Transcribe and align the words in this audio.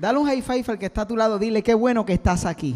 Dale 0.00 0.18
un 0.18 0.26
high 0.26 0.40
five 0.40 0.64
al 0.66 0.78
que 0.78 0.86
está 0.86 1.02
a 1.02 1.06
tu 1.06 1.14
lado, 1.14 1.38
dile 1.38 1.62
qué 1.62 1.74
bueno 1.74 2.06
que 2.06 2.14
estás 2.14 2.46
aquí. 2.46 2.74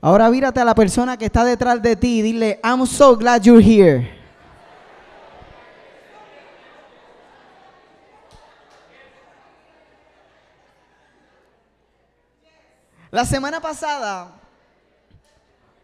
Ahora 0.00 0.30
mírate 0.30 0.60
a 0.60 0.64
la 0.64 0.76
persona 0.76 1.16
que 1.16 1.24
está 1.24 1.42
detrás 1.42 1.82
de 1.82 1.96
ti 1.96 2.20
y 2.20 2.22
dile, 2.22 2.60
I'm 2.62 2.86
so 2.86 3.16
glad 3.16 3.42
you're 3.42 3.60
here. 3.60 4.08
La 13.10 13.24
semana 13.24 13.60
pasada 13.60 14.30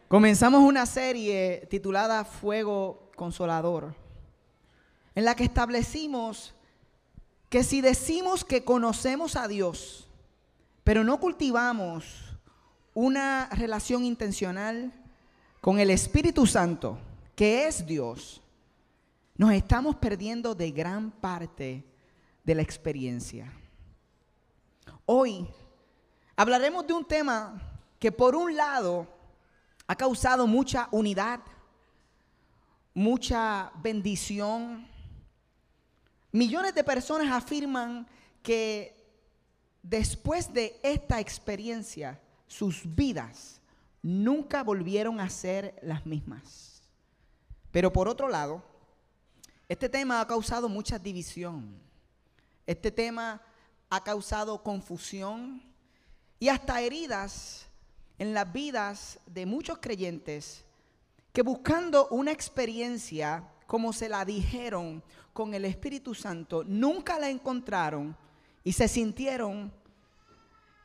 comenzamos 0.06 0.62
una 0.62 0.86
serie 0.86 1.66
titulada 1.68 2.24
Fuego 2.24 3.10
Consolador, 3.16 3.92
en 5.16 5.24
la 5.24 5.34
que 5.34 5.42
establecimos 5.42 6.53
que 7.54 7.62
si 7.62 7.80
decimos 7.80 8.44
que 8.44 8.64
conocemos 8.64 9.36
a 9.36 9.46
Dios, 9.46 10.08
pero 10.82 11.04
no 11.04 11.20
cultivamos 11.20 12.04
una 12.94 13.48
relación 13.52 14.04
intencional 14.04 14.92
con 15.60 15.78
el 15.78 15.90
Espíritu 15.90 16.48
Santo, 16.48 16.98
que 17.36 17.68
es 17.68 17.86
Dios, 17.86 18.42
nos 19.36 19.52
estamos 19.52 19.94
perdiendo 19.94 20.56
de 20.56 20.72
gran 20.72 21.12
parte 21.12 21.84
de 22.42 22.54
la 22.56 22.62
experiencia. 22.62 23.52
Hoy 25.06 25.46
hablaremos 26.34 26.84
de 26.88 26.92
un 26.92 27.04
tema 27.04 27.62
que 28.00 28.10
por 28.10 28.34
un 28.34 28.56
lado 28.56 29.06
ha 29.86 29.94
causado 29.94 30.48
mucha 30.48 30.88
unidad, 30.90 31.38
mucha 32.94 33.70
bendición, 33.76 34.88
Millones 36.34 36.74
de 36.74 36.82
personas 36.82 37.30
afirman 37.30 38.08
que 38.42 38.92
después 39.84 40.52
de 40.52 40.80
esta 40.82 41.20
experiencia, 41.20 42.20
sus 42.48 42.82
vidas 42.92 43.60
nunca 44.02 44.64
volvieron 44.64 45.20
a 45.20 45.30
ser 45.30 45.78
las 45.80 46.04
mismas. 46.04 46.82
Pero 47.70 47.92
por 47.92 48.08
otro 48.08 48.28
lado, 48.28 48.64
este 49.68 49.88
tema 49.88 50.20
ha 50.20 50.26
causado 50.26 50.68
mucha 50.68 50.98
división. 50.98 51.80
Este 52.66 52.90
tema 52.90 53.40
ha 53.88 54.02
causado 54.02 54.60
confusión 54.60 55.62
y 56.40 56.48
hasta 56.48 56.80
heridas 56.80 57.68
en 58.18 58.34
las 58.34 58.52
vidas 58.52 59.20
de 59.26 59.46
muchos 59.46 59.78
creyentes 59.80 60.64
que 61.32 61.42
buscando 61.42 62.08
una 62.08 62.32
experiencia 62.32 63.48
como 63.66 63.92
se 63.92 64.08
la 64.08 64.24
dijeron 64.24 65.02
con 65.32 65.54
el 65.54 65.64
Espíritu 65.64 66.14
Santo, 66.14 66.64
nunca 66.64 67.18
la 67.18 67.30
encontraron 67.30 68.16
y 68.62 68.72
se 68.72 68.88
sintieron 68.88 69.72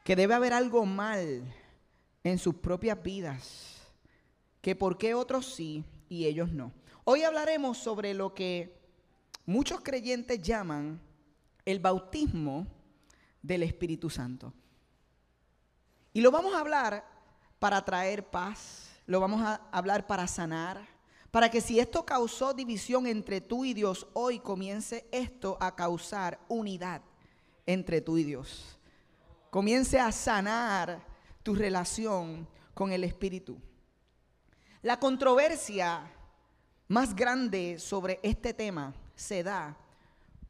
que 0.04 0.16
debe 0.16 0.34
haber 0.34 0.54
algo 0.54 0.86
mal 0.86 1.44
en 2.24 2.38
sus 2.38 2.56
propias 2.56 3.02
vidas, 3.02 3.78
que 4.62 4.76
por 4.76 4.98
qué 4.98 5.14
otros 5.14 5.54
sí 5.54 5.84
y 6.10 6.26
ellos 6.26 6.52
no. 6.52 6.72
Hoy 7.04 7.24
hablaremos 7.24 7.78
sobre 7.78 8.14
lo 8.14 8.34
que 8.34 8.78
muchos 9.46 9.82
creyentes 9.82 10.42
llaman 10.42 11.02
el 11.66 11.80
bautismo 11.80 12.68
del 13.42 13.64
Espíritu 13.64 14.10
Santo. 14.10 14.54
Y 16.14 16.22
lo 16.22 16.32
vamos 16.32 16.54
a 16.54 16.60
hablar 16.60 17.06
para 17.60 17.84
traer 17.86 18.30
paz, 18.30 18.90
lo 19.06 19.20
vamos 19.20 19.42
a 19.42 19.56
hablar 19.72 20.08
para 20.08 20.28
sanar, 20.28 20.88
para 21.32 21.50
que 21.50 21.62
si 21.62 21.80
esto 21.80 22.06
causó 22.06 22.54
división 22.54 23.06
entre 23.06 23.42
tú 23.42 23.66
y 23.66 23.74
Dios, 23.74 24.08
hoy 24.14 24.40
comience 24.40 25.08
esto 25.12 25.58
a 25.60 25.76
causar 25.76 26.40
unidad 26.48 27.02
entre 27.66 28.02
tú 28.02 28.18
y 28.18 28.24
Dios. 28.24 28.80
Comience 29.52 30.00
a 30.00 30.12
sanar 30.12 31.06
tu 31.44 31.54
relación 31.54 32.48
con 32.74 32.92
el 32.92 33.04
Espíritu. 33.04 33.58
La 34.82 35.00
controversia 35.00 36.12
más 36.88 37.16
grande 37.16 37.78
sobre 37.78 38.20
este 38.24 38.54
tema 38.54 38.94
se 39.16 39.44
da 39.44 39.78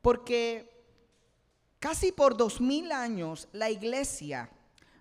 porque 0.02 0.70
casi 1.80 2.12
por 2.12 2.38
dos 2.38 2.62
mil 2.62 2.92
años 2.92 3.50
la 3.52 3.70
iglesia 3.70 4.50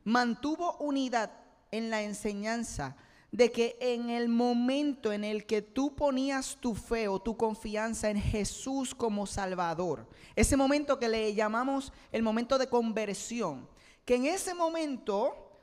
mantuvo 0.05 0.77
unidad 0.79 1.31
en 1.71 1.91
la 1.91 2.03
enseñanza 2.03 2.97
de 3.31 3.53
que 3.53 3.77
en 3.81 4.09
el 4.11 4.29
momento 4.29 5.13
en 5.13 5.23
el 5.23 5.45
que 5.45 5.61
tú 5.61 5.95
ponías 5.95 6.57
tu 6.61 6.75
fe 6.75 7.09
o 7.09 7.21
tu 7.21 7.37
confianza 7.37 8.09
en 8.09 8.21
Jesús 8.21 8.95
como 8.95 9.27
Salvador, 9.27 10.07
ese 10.35 10.57
momento 10.57 10.99
que 10.99 11.09
le 11.09 11.35
llamamos 11.35 11.93
el 12.11 12.23
momento 12.23 12.59
de 12.59 12.69
conversión, 12.69 13.69
que 14.05 14.17
en 14.17 14.25
ese 14.27 14.55
momento 14.55 15.61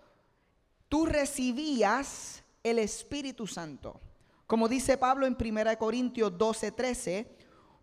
tú 0.89 1.05
recibías 1.05 2.43
el 2.63 2.79
Espíritu 2.79 3.47
Santo. 3.47 3.99
Como 4.47 4.67
dice 4.67 4.97
Pablo 4.97 5.25
en 5.25 5.35
1 5.39 5.77
Corintios 5.79 6.37
12, 6.37 6.71
13, 6.71 7.35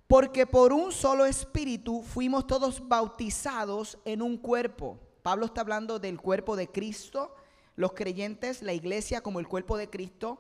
porque 0.07 0.47
por 0.47 0.73
un 0.73 0.93
solo 0.93 1.25
espíritu 1.25 2.03
fuimos 2.03 2.47
todos 2.47 2.87
bautizados 2.87 3.99
en 4.05 4.23
un 4.23 4.37
cuerpo. 4.37 5.01
Pablo 5.23 5.47
está 5.47 5.63
hablando 5.63 5.99
del 5.99 6.21
cuerpo 6.21 6.55
de 6.55 6.69
Cristo, 6.69 7.35
los 7.77 7.93
creyentes, 7.93 8.63
la 8.63 8.73
iglesia 8.73 9.21
como 9.21 9.41
el 9.41 9.49
cuerpo 9.49 9.77
de 9.77 9.89
Cristo. 9.89 10.39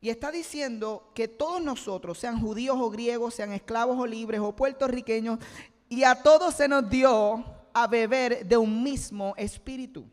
Y 0.00 0.10
está 0.10 0.30
diciendo 0.30 1.10
que 1.14 1.28
todos 1.28 1.62
nosotros, 1.62 2.18
sean 2.18 2.40
judíos 2.40 2.76
o 2.78 2.90
griegos, 2.90 3.34
sean 3.34 3.52
esclavos 3.52 3.98
o 3.98 4.06
libres 4.06 4.40
o 4.40 4.54
puertorriqueños, 4.54 5.38
y 5.88 6.04
a 6.04 6.22
todos 6.22 6.54
se 6.54 6.68
nos 6.68 6.88
dio 6.90 7.44
a 7.72 7.86
beber 7.86 8.46
de 8.46 8.56
un 8.56 8.82
mismo 8.82 9.34
espíritu. 9.36 10.04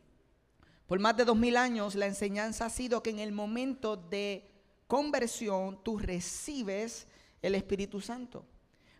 Por 0.88 1.00
más 1.00 1.16
de 1.16 1.26
dos 1.26 1.38
mil 1.38 1.56
años 1.56 1.96
la 1.96 2.06
enseñanza 2.06 2.66
ha 2.66 2.70
sido 2.70 3.02
que 3.02 3.12
en 3.12 3.20
el 3.20 3.32
momento 3.32 3.96
de 3.96 4.50
conversión 4.88 5.82
tú 5.84 5.98
recibes 5.98 7.08
el 7.42 7.56
Espíritu 7.56 8.02
Santo. 8.02 8.46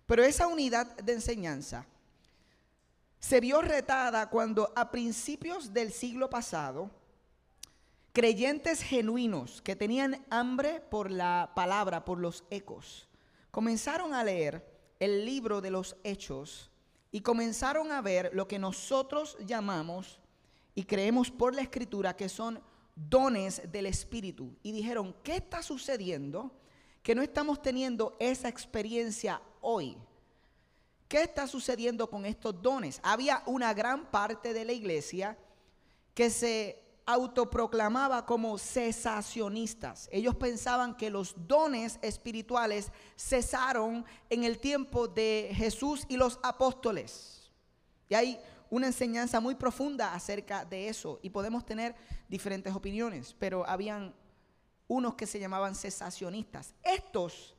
Pero 0.06 0.24
esa 0.24 0.48
unidad 0.48 0.96
de 0.98 1.14
enseñanza 1.14 1.86
se 3.22 3.40
vio 3.40 3.62
retada 3.62 4.30
cuando 4.30 4.74
a 4.76 4.90
principios 4.92 5.74
del 5.74 5.94
siglo 5.94 6.30
pasado, 6.30 6.90
creyentes 8.14 8.82
genuinos 8.82 9.62
que 9.62 9.76
tenían 9.76 10.26
hambre 10.32 10.82
por 10.82 11.12
la 11.12 11.52
palabra, 11.56 12.04
por 12.04 12.18
los 12.18 12.44
ecos, 12.50 13.08
comenzaron 13.52 14.16
a 14.16 14.24
leer 14.24 14.68
el 15.00 15.24
libro 15.24 15.62
de 15.62 15.70
los 15.70 15.96
hechos 16.04 16.72
y 17.12 17.22
comenzaron 17.22 17.92
a 17.92 18.02
ver 18.02 18.32
lo 18.34 18.48
que 18.48 18.58
nosotros 18.58 19.38
llamamos 19.46 20.20
y 20.74 20.84
creemos 20.84 21.30
por 21.30 21.54
la 21.54 21.62
escritura 21.62 22.16
que 22.16 22.28
son 22.28 22.60
dones 22.96 23.62
del 23.72 23.86
Espíritu. 23.86 24.56
Y 24.64 24.72
dijeron, 24.72 25.16
¿qué 25.24 25.36
está 25.36 25.62
sucediendo? 25.62 26.52
Que 27.04 27.14
no 27.14 27.22
estamos 27.22 27.62
teniendo 27.62 28.16
esa 28.20 28.50
experiencia 28.50 29.42
hoy. 29.62 29.96
¿Qué 31.12 31.24
está 31.24 31.46
sucediendo 31.46 32.10
con 32.10 32.26
estos 32.26 32.62
dones? 32.62 33.02
Había 33.04 33.44
una 33.46 33.74
gran 33.74 34.10
parte 34.10 34.54
de 34.54 34.64
la 34.64 34.72
iglesia 34.72 35.38
que 36.14 36.30
se 36.30 36.82
autoproclamaba 37.06 38.26
como 38.26 38.58
cesacionistas. 38.58 40.08
Ellos 40.10 40.36
pensaban 40.36 40.96
que 40.96 41.10
los 41.10 41.36
dones 41.50 42.00
espirituales 42.02 42.94
cesaron 43.18 44.06
en 44.30 44.46
el 44.46 44.60
tiempo 44.60 45.06
de 45.10 45.52
Jesús 45.54 46.06
y 46.08 46.16
los 46.16 46.40
apóstoles. 46.44 47.52
Y 48.08 48.16
hay 48.16 48.40
una 48.70 48.88
enseñanza 48.88 49.42
muy 49.42 49.56
profunda 49.56 50.14
acerca 50.14 50.64
de 50.64 50.88
eso 50.88 51.20
y 51.22 51.30
podemos 51.30 51.66
tener 51.66 51.94
diferentes 52.30 52.74
opiniones, 52.74 53.36
pero 53.38 53.68
habían 53.68 54.16
unos 54.88 55.16
que 55.16 55.28
se 55.28 55.42
llamaban 55.42 55.76
cesacionistas. 55.76 56.74
Estos 56.82 57.54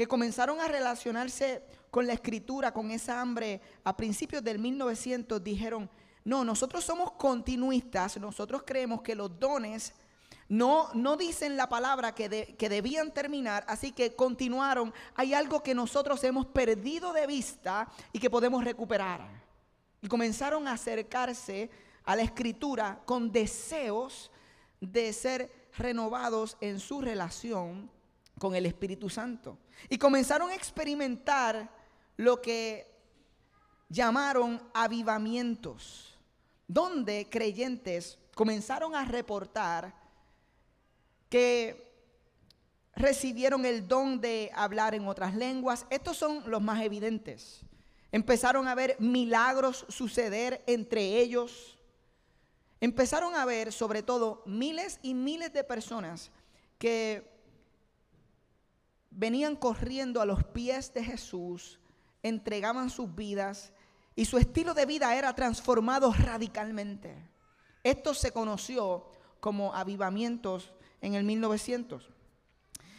que 0.00 0.08
comenzaron 0.08 0.58
a 0.62 0.66
relacionarse 0.66 1.62
con 1.90 2.06
la 2.06 2.14
escritura, 2.14 2.72
con 2.72 2.90
esa 2.90 3.20
hambre 3.20 3.60
a 3.84 3.94
principios 3.94 4.42
del 4.42 4.58
1900, 4.58 5.44
dijeron, 5.44 5.90
no, 6.24 6.42
nosotros 6.42 6.82
somos 6.84 7.12
continuistas, 7.12 8.18
nosotros 8.18 8.62
creemos 8.64 9.02
que 9.02 9.14
los 9.14 9.38
dones 9.38 9.92
No, 10.48 10.88
no 10.94 11.18
dicen 11.18 11.54
la 11.54 11.68
palabra 11.68 12.14
que, 12.14 12.56
que 12.58 12.68
debían 12.70 13.12
terminar, 13.12 13.62
así 13.68 13.92
que 13.92 14.16
continuaron. 14.16 14.90
Hay 15.16 15.34
algo 15.34 15.62
que 15.62 15.74
nosotros 15.74 16.24
hemos 16.24 16.46
perdido 16.46 17.12
de 17.12 17.26
vista 17.26 17.86
y 18.10 18.18
que 18.18 18.30
podemos 18.30 18.64
recuperar. 18.64 19.20
Y 20.00 20.08
comenzaron 20.08 20.66
a 20.66 20.72
acercarse 20.72 21.68
a 22.04 22.16
la 22.16 22.22
escritura 22.22 23.02
con 23.04 23.30
deseos 23.30 24.30
de 24.80 25.12
ser 25.12 25.52
renovados 25.76 26.56
en 26.62 26.80
su 26.80 27.02
relación 27.02 27.99
con 28.40 28.54
el 28.56 28.64
Espíritu 28.64 29.10
Santo. 29.10 29.58
Y 29.90 29.98
comenzaron 29.98 30.48
a 30.48 30.54
experimentar 30.54 31.70
lo 32.16 32.40
que 32.40 32.90
llamaron 33.90 34.62
avivamientos, 34.72 36.18
donde 36.66 37.28
creyentes 37.28 38.18
comenzaron 38.34 38.94
a 38.96 39.04
reportar 39.04 39.94
que 41.28 41.92
recibieron 42.96 43.66
el 43.66 43.86
don 43.86 44.22
de 44.22 44.50
hablar 44.54 44.94
en 44.94 45.06
otras 45.06 45.34
lenguas. 45.34 45.84
Estos 45.90 46.16
son 46.16 46.42
los 46.50 46.62
más 46.62 46.82
evidentes. 46.82 47.60
Empezaron 48.10 48.66
a 48.68 48.74
ver 48.74 48.96
milagros 48.98 49.84
suceder 49.90 50.64
entre 50.66 51.18
ellos. 51.18 51.78
Empezaron 52.80 53.34
a 53.34 53.44
ver 53.44 53.70
sobre 53.70 54.02
todo 54.02 54.42
miles 54.46 54.98
y 55.02 55.12
miles 55.12 55.52
de 55.52 55.62
personas 55.62 56.30
que 56.78 57.39
venían 59.20 59.54
corriendo 59.54 60.22
a 60.22 60.24
los 60.24 60.42
pies 60.44 60.94
de 60.94 61.04
Jesús, 61.04 61.78
entregaban 62.22 62.88
sus 62.88 63.14
vidas 63.14 63.70
y 64.16 64.24
su 64.24 64.38
estilo 64.38 64.72
de 64.72 64.86
vida 64.86 65.14
era 65.14 65.34
transformado 65.34 66.10
radicalmente. 66.10 67.28
Esto 67.84 68.14
se 68.14 68.32
conoció 68.32 69.10
como 69.38 69.74
avivamientos 69.74 70.72
en 71.02 71.16
el 71.16 71.24
1900. 71.24 72.08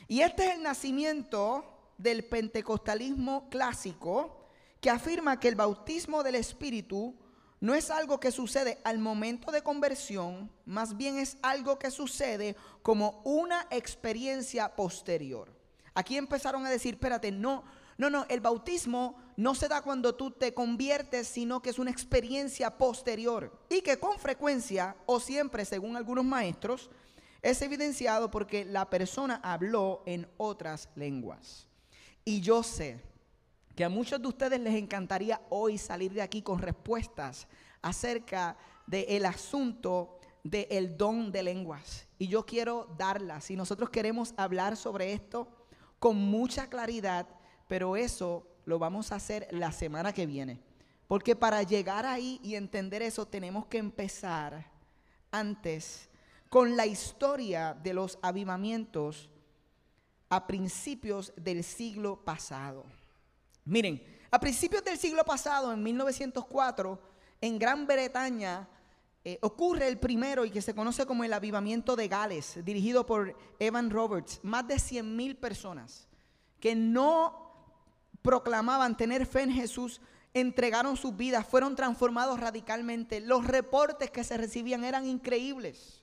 Y 0.07 0.21
este 0.21 0.45
es 0.45 0.56
el 0.57 0.62
nacimiento 0.62 1.65
del 1.97 2.23
pentecostalismo 2.23 3.50
clásico 3.50 4.45
que 4.79 4.91
afirma 4.91 5.39
que 5.39 5.47
el 5.47 5.56
bautismo 5.56 6.21
del 6.21 6.35
Espíritu 6.35 7.15
no 7.59 7.73
es 7.73 7.89
algo 7.89 8.19
que 8.19 8.31
sucede 8.31 8.79
al 8.83 9.00
momento 9.00 9.51
de 9.51 9.63
conversión, 9.63 10.51
más 10.65 10.95
bien 10.97 11.18
es 11.18 11.38
algo 11.41 11.79
que 11.79 11.89
sucede 11.89 12.56
como 12.83 13.23
una 13.23 13.65
experiencia 13.71 14.75
posterior. 14.75 15.61
Aquí 15.94 16.18
empezaron 16.18 16.66
a 16.66 16.70
decir, 16.70 16.94
espérate, 16.94 17.32
no, 17.32 17.64
no, 17.98 18.10
no, 18.10 18.26
el 18.30 18.40
bautismo 18.40 19.16
no 19.36 19.56
se 19.56 19.68
da 19.68 19.82
cuando 19.82 20.16
tú 20.16 20.32
te 20.32 20.54
conviertes, 20.54 21.28
sino 21.28 21.62
que 21.62 21.70
es 21.70 21.80
una 21.80 21.92
experiencia 21.92 22.78
posterior 22.78 23.52
y 23.70 23.82
que 23.82 24.00
con 24.00 24.18
frecuencia 24.18 24.96
o 25.06 25.20
siempre, 25.20 25.66
según 25.66 25.96
algunos 25.96 26.26
maestros, 26.26 26.90
es 27.42 27.62
evidenciado 27.62 28.32
porque 28.32 28.66
la 28.66 28.90
persona 28.90 29.40
habló 29.44 30.04
en 30.06 30.28
otras 30.38 30.90
lenguas. 30.96 31.68
Y 32.24 32.42
yo 32.42 32.64
sé 32.64 33.02
que 33.76 33.84
a 33.84 33.90
muchos 33.90 34.22
de 34.22 34.28
ustedes 34.28 34.60
les 34.60 34.76
encantaría 34.76 35.42
hoy 35.50 35.78
salir 35.78 36.14
de 36.14 36.22
aquí 36.22 36.42
con 36.42 36.60
respuestas 36.60 37.48
acerca 37.82 38.58
del 38.86 39.26
asunto 39.26 40.20
del 40.44 40.98
don 40.98 41.32
de 41.32 41.44
lenguas. 41.44 42.08
Y 42.18 42.28
yo 42.28 42.46
quiero 42.46 42.94
darlas. 42.98 43.50
Y 43.50 43.56
nosotros 43.56 43.90
queremos 43.90 44.34
hablar 44.38 44.78
sobre 44.78 45.14
esto 45.14 45.61
con 46.01 46.18
mucha 46.18 46.68
claridad, 46.68 47.27
pero 47.68 47.95
eso 47.95 48.48
lo 48.65 48.80
vamos 48.80 49.12
a 49.12 49.18
hacer 49.18 49.48
la 49.51 49.71
semana 49.71 50.12
que 50.12 50.25
viene. 50.25 50.59
Porque 51.07 51.36
para 51.36 51.62
llegar 51.62 52.07
ahí 52.07 52.39
y 52.42 52.56
entender 52.56 53.03
eso 53.03 53.27
tenemos 53.27 53.68
que 53.68 53.77
empezar 53.77 54.65
antes 55.30 56.09
con 56.50 56.75
la 56.75 56.88
historia 56.88 57.75
de 57.75 57.94
los 57.94 58.18
avivamientos 58.24 59.30
a 60.27 60.48
principios 60.48 61.33
del 61.36 61.63
siglo 61.63 62.25
pasado. 62.25 62.83
Miren, 63.63 64.04
a 64.31 64.39
principios 64.39 64.83
del 64.83 64.97
siglo 64.97 65.24
pasado, 65.24 65.71
en 65.71 65.83
1904, 65.83 67.00
en 67.42 67.59
Gran 67.59 67.86
Bretaña, 67.86 68.68
eh, 69.23 69.38
ocurre 69.41 69.88
el 69.88 70.00
primero 70.00 70.45
y 70.45 70.50
que 70.50 70.62
se 70.62 70.73
conoce 70.73 71.06
como 71.06 71.23
el 71.23 71.33
avivamiento 71.33 71.95
de 71.95 72.07
Gales, 72.07 72.59
dirigido 72.65 73.06
por 73.06 73.35
Evan 73.59 73.91
Roberts. 73.91 74.39
Más 74.41 74.68
de 74.68 74.79
100 74.79 75.15
mil 75.15 75.35
personas 75.35 76.07
que 76.59 76.75
no 76.75 77.51
proclamaban 78.21 78.97
tener 78.97 79.25
fe 79.25 79.44
en 79.44 79.51
Jesús, 79.51 80.01
entregaron 80.33 80.97
sus 80.97 81.15
vidas, 81.15 81.45
fueron 81.45 81.75
transformados 81.75 82.39
radicalmente. 82.39 83.19
Los 83.19 83.45
reportes 83.45 84.09
que 84.09 84.23
se 84.23 84.38
recibían 84.38 84.83
eran 84.83 85.06
increíbles. 85.06 86.01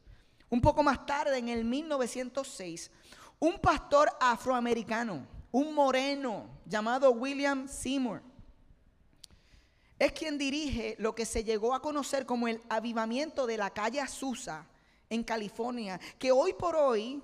Un 0.51 0.61
poco 0.61 0.83
más 0.83 1.05
tarde, 1.07 1.39
en 1.39 1.49
el 1.49 1.65
1906, 1.65 2.91
un 3.39 3.59
pastor 3.59 4.11
afroamericano, 4.21 5.27
un 5.51 5.75
moreno 5.75 6.47
llamado 6.67 7.11
William 7.11 7.69
Seymour, 7.69 8.23
es 9.99 10.13
quien 10.13 10.39
dirige 10.39 10.95
lo 10.99 11.15
que 11.15 11.27
se 11.27 11.45
llegó 11.45 11.75
a 11.75 11.83
conocer 11.83 12.25
como 12.25 12.47
el 12.49 12.61
avivamiento 12.69 13.47
de 13.47 13.57
la 13.57 13.71
calle 13.71 14.01
Azusa 14.01 14.67
en 15.11 15.25
California, 15.25 15.99
que 16.19 16.31
hoy 16.31 16.53
por 16.53 16.77
hoy 16.77 17.23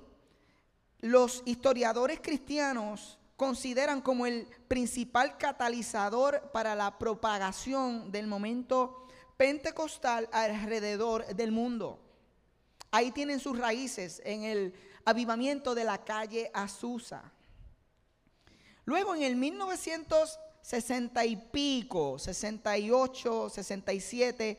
los 1.01 1.43
historiadores 1.45 2.21
cristianos 2.21 3.19
consideran 3.37 4.01
como 4.01 4.27
el 4.27 4.47
principal 4.69 5.37
catalizador 5.39 6.51
para 6.53 6.75
la 6.75 6.99
propagación 6.99 8.11
del 8.11 8.27
momento 8.27 9.07
pentecostal 9.37 10.29
alrededor 10.33 11.27
del 11.35 11.53
mundo. 11.53 12.01
Ahí 12.91 13.11
tienen 13.11 13.41
sus 13.41 13.59
raíces 13.59 14.23
en 14.25 14.45
el 14.45 14.75
avivamiento 15.05 15.75
de 15.75 15.85
la 15.85 16.05
calle 16.05 16.51
Azusa. 16.55 17.33
Luego 18.85 19.15
en 19.15 19.23
el 19.23 19.37
1960 20.65 21.27
y 21.27 21.37
pico, 21.37 22.19
68, 22.19 23.51
67, 23.51 24.59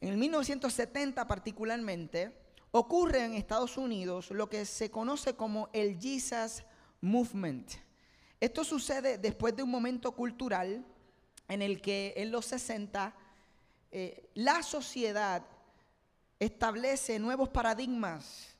en 0.00 0.08
el 0.08 0.16
1970 0.16 1.26
particularmente, 1.26 2.32
ocurre 2.70 3.24
en 3.24 3.34
Estados 3.34 3.76
Unidos 3.76 4.30
lo 4.30 4.48
que 4.48 4.64
se 4.64 4.92
conoce 4.92 5.34
como 5.34 5.68
el 5.72 5.98
Jesus 6.00 6.62
Movement. 7.00 7.72
Esto 8.38 8.62
sucede 8.62 9.18
después 9.18 9.56
de 9.56 9.64
un 9.64 9.70
momento 9.70 10.12
cultural 10.12 10.86
en 11.48 11.60
el 11.60 11.82
que 11.82 12.14
en 12.16 12.30
los 12.30 12.46
60 12.46 13.12
eh, 13.90 14.30
la 14.34 14.62
sociedad 14.62 15.44
establece 16.38 17.18
nuevos 17.18 17.48
paradigmas. 17.48 18.56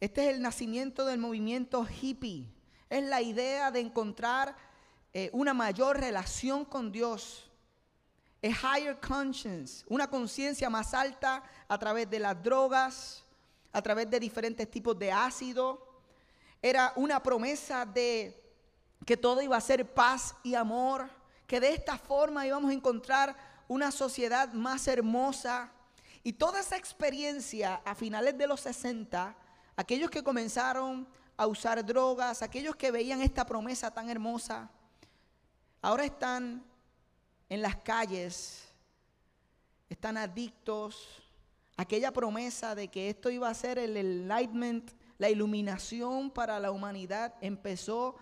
Este 0.00 0.28
es 0.28 0.34
el 0.34 0.40
nacimiento 0.40 1.04
del 1.04 1.18
movimiento 1.18 1.86
hippie. 1.86 2.48
Es 2.88 3.04
la 3.04 3.20
idea 3.20 3.70
de 3.70 3.80
encontrar 3.80 4.71
eh, 5.12 5.30
una 5.32 5.52
mayor 5.54 5.98
relación 5.98 6.64
con 6.64 6.90
Dios. 6.90 7.48
A 8.42 8.76
higher 8.76 8.98
conscience, 8.98 9.84
una 9.88 10.08
conciencia 10.08 10.68
más 10.68 10.94
alta 10.94 11.44
a 11.68 11.78
través 11.78 12.10
de 12.10 12.18
las 12.18 12.42
drogas, 12.42 13.24
a 13.72 13.80
través 13.80 14.10
de 14.10 14.18
diferentes 14.18 14.68
tipos 14.70 14.98
de 14.98 15.12
ácido. 15.12 15.86
Era 16.60 16.92
una 16.96 17.22
promesa 17.22 17.86
de 17.86 18.42
que 19.06 19.16
todo 19.16 19.42
iba 19.42 19.56
a 19.56 19.60
ser 19.60 19.94
paz 19.94 20.34
y 20.42 20.54
amor, 20.54 21.08
que 21.46 21.60
de 21.60 21.72
esta 21.72 21.98
forma 21.98 22.46
íbamos 22.46 22.70
a 22.70 22.74
encontrar 22.74 23.36
una 23.68 23.90
sociedad 23.90 24.52
más 24.52 24.88
hermosa, 24.88 25.70
y 26.24 26.32
toda 26.34 26.60
esa 26.60 26.76
experiencia 26.76 27.82
a 27.84 27.94
finales 27.94 28.38
de 28.38 28.46
los 28.46 28.60
60, 28.60 29.34
aquellos 29.76 30.10
que 30.10 30.22
comenzaron 30.22 31.08
a 31.36 31.46
usar 31.46 31.84
drogas, 31.84 32.42
aquellos 32.42 32.76
que 32.76 32.92
veían 32.92 33.22
esta 33.22 33.44
promesa 33.44 33.90
tan 33.90 34.08
hermosa, 34.08 34.70
ahora 35.82 36.04
están 36.04 36.64
en 37.48 37.60
las 37.60 37.76
calles, 37.76 38.72
están 39.90 40.16
adictos. 40.16 41.22
Aquella 41.76 42.12
promesa 42.12 42.74
de 42.74 42.88
que 42.88 43.10
esto 43.10 43.28
iba 43.28 43.48
a 43.48 43.54
ser 43.54 43.78
el 43.78 43.96
enlightenment, 43.96 44.92
la 45.18 45.28
iluminación 45.28 46.30
para 46.30 46.58
la 46.60 46.70
humanidad, 46.70 47.34
empezó 47.40 48.16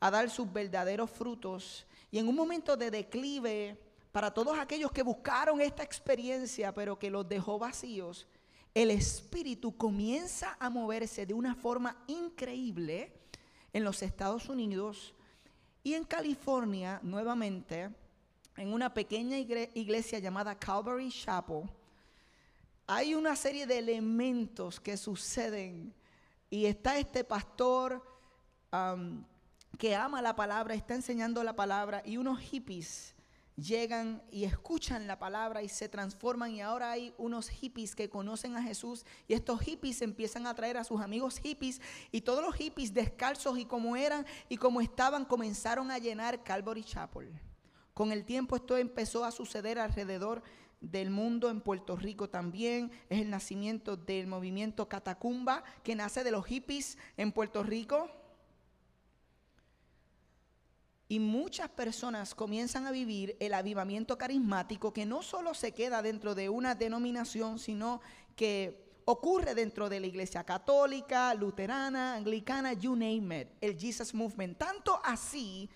a 0.00 0.10
dar 0.10 0.30
sus 0.30 0.52
verdaderos 0.52 1.10
frutos. 1.10 1.86
Y 2.10 2.18
en 2.18 2.28
un 2.28 2.34
momento 2.34 2.76
de 2.76 2.90
declive, 2.90 3.78
para 4.10 4.32
todos 4.32 4.58
aquellos 4.58 4.92
que 4.92 5.02
buscaron 5.02 5.60
esta 5.60 5.82
experiencia, 5.82 6.72
pero 6.72 6.98
que 6.98 7.10
los 7.10 7.28
dejó 7.28 7.58
vacíos, 7.58 8.26
el 8.72 8.90
Espíritu 8.90 9.76
comienza 9.76 10.56
a 10.58 10.70
moverse 10.70 11.26
de 11.26 11.34
una 11.34 11.54
forma 11.54 11.96
increíble 12.06 13.12
en 13.72 13.84
los 13.84 14.02
Estados 14.02 14.48
Unidos 14.48 15.14
y 15.84 15.92
en 15.92 16.04
California 16.04 16.98
nuevamente, 17.02 17.90
en 18.56 18.72
una 18.72 18.92
pequeña 18.92 19.36
iglesia 19.38 20.18
llamada 20.18 20.58
Calvary 20.58 21.10
Chapel. 21.10 21.70
Hay 22.86 23.14
una 23.14 23.36
serie 23.36 23.66
de 23.66 23.78
elementos 23.78 24.80
que 24.80 24.96
suceden 24.96 25.94
y 26.48 26.64
está 26.64 26.98
este 26.98 27.22
pastor 27.22 28.02
que 29.78 29.94
ama 29.94 30.22
la 30.22 30.34
palabra, 30.34 30.74
está 30.74 30.94
enseñando 30.94 31.44
la 31.44 31.54
palabra 31.54 32.02
y 32.04 32.16
unos 32.16 32.40
hippies 32.40 33.13
llegan 33.56 34.22
y 34.30 34.44
escuchan 34.44 35.06
la 35.06 35.18
palabra 35.18 35.62
y 35.62 35.68
se 35.68 35.88
transforman 35.88 36.50
y 36.52 36.60
ahora 36.60 36.90
hay 36.90 37.14
unos 37.18 37.48
hippies 37.48 37.94
que 37.94 38.08
conocen 38.08 38.56
a 38.56 38.62
Jesús 38.62 39.06
y 39.28 39.34
estos 39.34 39.60
hippies 39.60 40.02
empiezan 40.02 40.46
a 40.46 40.54
traer 40.54 40.76
a 40.76 40.84
sus 40.84 41.00
amigos 41.00 41.38
hippies 41.38 41.80
y 42.10 42.22
todos 42.22 42.44
los 42.44 42.54
hippies 42.56 42.92
descalzos 42.92 43.58
y 43.58 43.64
como 43.64 43.96
eran 43.96 44.26
y 44.48 44.56
como 44.56 44.80
estaban 44.80 45.24
comenzaron 45.24 45.90
a 45.90 45.98
llenar 45.98 46.42
Calvary 46.42 46.84
Chapel. 46.84 47.30
Con 47.92 48.10
el 48.10 48.24
tiempo 48.24 48.56
esto 48.56 48.76
empezó 48.76 49.24
a 49.24 49.30
suceder 49.30 49.78
alrededor 49.78 50.42
del 50.80 51.10
mundo 51.10 51.48
en 51.48 51.60
Puerto 51.60 51.96
Rico 51.96 52.28
también. 52.28 52.90
Es 53.08 53.20
el 53.20 53.30
nacimiento 53.30 53.96
del 53.96 54.26
movimiento 54.26 54.88
Catacumba 54.88 55.62
que 55.82 55.94
nace 55.94 56.24
de 56.24 56.32
los 56.32 56.44
hippies 56.44 56.98
en 57.16 57.30
Puerto 57.30 57.62
Rico. 57.62 58.10
Y 61.08 61.20
muchas 61.20 61.68
personas 61.68 62.34
comienzan 62.34 62.86
a 62.86 62.90
vivir 62.90 63.36
el 63.40 63.54
avivamiento 63.54 64.16
carismático 64.16 64.92
que 64.92 65.04
no 65.04 65.22
solo 65.22 65.54
se 65.54 65.72
queda 65.72 66.00
dentro 66.00 66.34
de 66.34 66.48
una 66.48 66.74
denominación, 66.74 67.58
sino 67.58 68.00
que 68.36 68.84
ocurre 69.04 69.54
dentro 69.54 69.88
de 69.88 70.00
la 70.00 70.06
iglesia 70.06 70.44
católica, 70.44 71.34
luterana, 71.34 72.14
anglicana, 72.14 72.72
you 72.72 72.96
name 72.96 73.40
it, 73.40 73.48
el 73.60 73.78
Jesus 73.78 74.14
Movement. 74.14 74.56
Tanto 74.56 75.00
así 75.04 75.68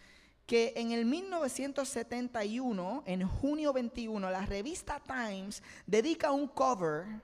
que 0.47 0.73
en 0.76 0.92
el 0.92 1.04
1971, 1.04 3.02
en 3.04 3.28
junio 3.28 3.73
21, 3.75 4.30
la 4.30 4.47
revista 4.47 4.99
Times 4.99 5.62
dedica 5.87 6.32
un 6.32 6.49
cover 6.49 7.20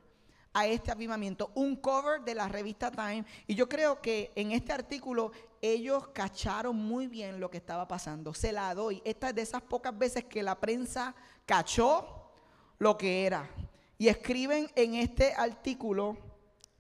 a 0.52 0.66
este 0.66 0.92
avivamiento, 0.92 1.50
un 1.54 1.76
cover 1.76 2.20
de 2.20 2.34
la 2.34 2.49
revista 2.49 2.90
Time. 2.90 3.25
Y 3.46 3.54
yo 3.54 3.66
creo 3.66 4.02
que 4.02 4.30
en 4.37 4.52
este 4.52 4.73
artículo 4.73 5.32
ellos 5.73 6.09
cacharon 6.09 6.76
muy 6.76 7.06
bien 7.06 7.40
lo 7.40 7.50
que 7.50 7.56
estaba 7.56 7.88
pasando. 7.88 8.35
Se 8.35 8.52
la 8.52 8.75
doy. 8.75 9.00
Esta 9.04 9.30
es 9.30 9.35
de 9.35 9.42
esas 9.42 9.62
pocas 9.62 9.97
veces 9.97 10.25
que 10.25 10.42
la 10.42 10.61
prensa 10.61 11.14
cachó 11.47 12.30
lo 12.78 12.99
que 12.99 13.25
era. 13.25 13.49
Y 13.97 14.09
escriben 14.09 14.71
en 14.75 14.94
este 14.94 15.33
artículo 15.33 16.18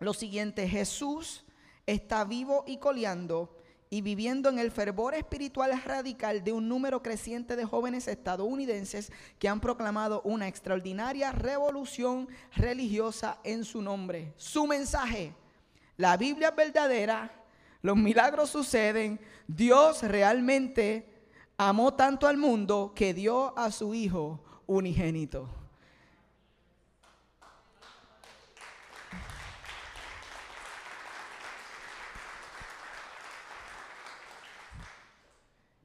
lo 0.00 0.12
siguiente, 0.12 0.68
Jesús 0.68 1.44
está 1.86 2.24
vivo 2.24 2.64
y 2.66 2.76
coleando 2.76 3.56
y 3.88 4.02
viviendo 4.02 4.50
en 4.50 4.58
el 4.58 4.70
fervor 4.70 5.14
espiritual 5.14 5.80
radical 5.82 6.44
de 6.44 6.52
un 6.52 6.68
número 6.68 7.02
creciente 7.02 7.56
de 7.56 7.64
jóvenes 7.64 8.08
estadounidenses 8.08 9.12
que 9.38 9.48
han 9.48 9.60
proclamado 9.60 10.20
una 10.22 10.48
extraordinaria 10.48 11.32
revolución 11.32 12.28
religiosa 12.54 13.38
en 13.44 13.64
su 13.64 13.80
nombre. 13.80 14.34
Su 14.36 14.66
mensaje, 14.66 15.32
la 15.96 16.16
Biblia 16.16 16.48
es 16.48 16.56
verdadera, 16.56 17.43
los 17.84 17.98
milagros 17.98 18.48
suceden, 18.48 19.20
Dios 19.46 20.00
realmente 20.04 21.06
amó 21.58 21.92
tanto 21.92 22.26
al 22.26 22.38
mundo 22.38 22.94
que 22.96 23.12
dio 23.12 23.56
a 23.58 23.70
su 23.70 23.92
Hijo 23.92 24.42
unigénito. 24.66 25.50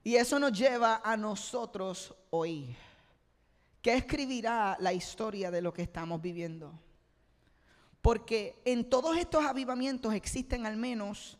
Y 0.01 0.15
eso 0.15 0.39
nos 0.39 0.53
lleva 0.53 1.01
a 1.03 1.17
nosotros 1.17 2.15
hoy. 2.29 2.77
¿Qué 3.81 3.95
escribirá 3.95 4.77
la 4.79 4.93
historia 4.93 5.51
de 5.51 5.61
lo 5.61 5.73
que 5.73 5.81
estamos 5.81 6.21
viviendo? 6.21 6.71
Porque 8.01 8.61
en 8.63 8.89
todos 8.89 9.17
estos 9.17 9.43
avivamientos 9.43 10.13
existen 10.13 10.65
al 10.65 10.77
menos 10.77 11.38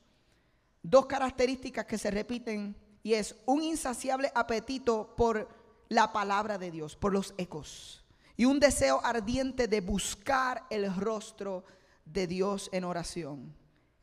dos 0.82 1.06
características 1.06 1.86
que 1.86 1.98
se 1.98 2.12
repiten 2.12 2.76
y 3.04 3.14
es 3.14 3.36
un 3.46 3.62
insaciable 3.62 4.32
apetito 4.36 5.16
por 5.16 5.48
la 5.88 6.12
palabra 6.12 6.58
de 6.58 6.72
Dios, 6.72 6.96
por 6.96 7.14
los 7.14 7.34
ecos, 7.38 8.06
y 8.38 8.46
un 8.46 8.60
deseo 8.60 9.04
ardiente 9.04 9.68
de 9.68 9.82
buscar 9.82 10.66
el 10.70 10.94
rostro 10.96 11.66
de 12.06 12.28
Dios 12.28 12.70
en 12.72 12.84
oración, 12.84 13.56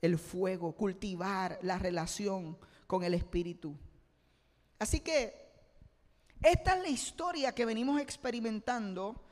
el 0.02 0.18
fuego, 0.18 0.72
cultivar 0.72 1.58
la 1.62 1.78
relación 1.78 2.58
con 2.86 3.02
el 3.02 3.14
Espíritu. 3.14 3.76
Así 4.78 5.00
que 5.00 5.46
esta 6.42 6.76
es 6.76 6.82
la 6.82 6.88
historia 6.88 7.54
que 7.54 7.64
venimos 7.64 8.00
experimentando 8.00 9.22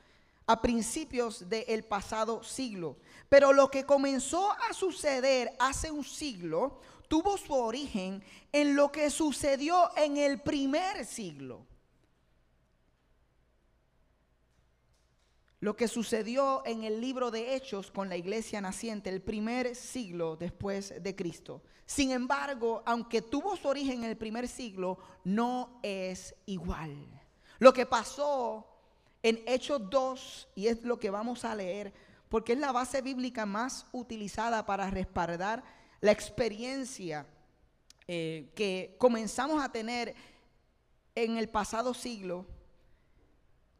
a 0.47 0.61
principios 0.61 1.47
del 1.49 1.83
pasado 1.83 2.43
siglo. 2.43 2.97
Pero 3.29 3.53
lo 3.53 3.69
que 3.69 3.85
comenzó 3.85 4.51
a 4.51 4.73
suceder 4.73 5.55
hace 5.59 5.91
un 5.91 6.03
siglo 6.03 6.79
tuvo 7.07 7.37
su 7.37 7.53
origen 7.53 8.23
en 8.51 8.75
lo 8.75 8.91
que 8.91 9.09
sucedió 9.09 9.89
en 9.97 10.17
el 10.17 10.41
primer 10.41 11.05
siglo. 11.05 11.65
lo 15.65 15.75
que 15.75 15.87
sucedió 15.87 16.61
en 16.63 16.83
el 16.83 17.01
libro 17.01 17.31
de 17.31 17.55
Hechos 17.55 17.89
con 17.89 18.07
la 18.07 18.15
iglesia 18.15 18.61
naciente, 18.61 19.09
el 19.09 19.23
primer 19.23 19.75
siglo 19.75 20.35
después 20.35 20.93
de 21.01 21.15
Cristo. 21.15 21.63
Sin 21.87 22.11
embargo, 22.11 22.83
aunque 22.85 23.23
tuvo 23.23 23.55
su 23.55 23.67
origen 23.67 24.03
en 24.03 24.11
el 24.11 24.15
primer 24.15 24.47
siglo, 24.47 24.99
no 25.23 25.79
es 25.81 26.35
igual. 26.45 26.95
Lo 27.57 27.73
que 27.73 27.87
pasó 27.87 28.67
en 29.23 29.41
Hechos 29.47 29.89
2, 29.89 30.49
y 30.53 30.67
es 30.67 30.83
lo 30.83 30.99
que 30.99 31.09
vamos 31.09 31.43
a 31.43 31.55
leer, 31.55 31.91
porque 32.29 32.53
es 32.53 32.59
la 32.59 32.71
base 32.71 33.01
bíblica 33.01 33.47
más 33.47 33.87
utilizada 33.91 34.67
para 34.67 34.91
respaldar 34.91 35.63
la 36.05 36.11
experiencia 36.11 37.25
eh, 38.07 38.51
que 38.53 38.95
comenzamos 38.99 39.63
a 39.63 39.71
tener 39.71 40.13
en 41.15 41.39
el 41.39 41.49
pasado 41.49 41.95
siglo 41.95 42.45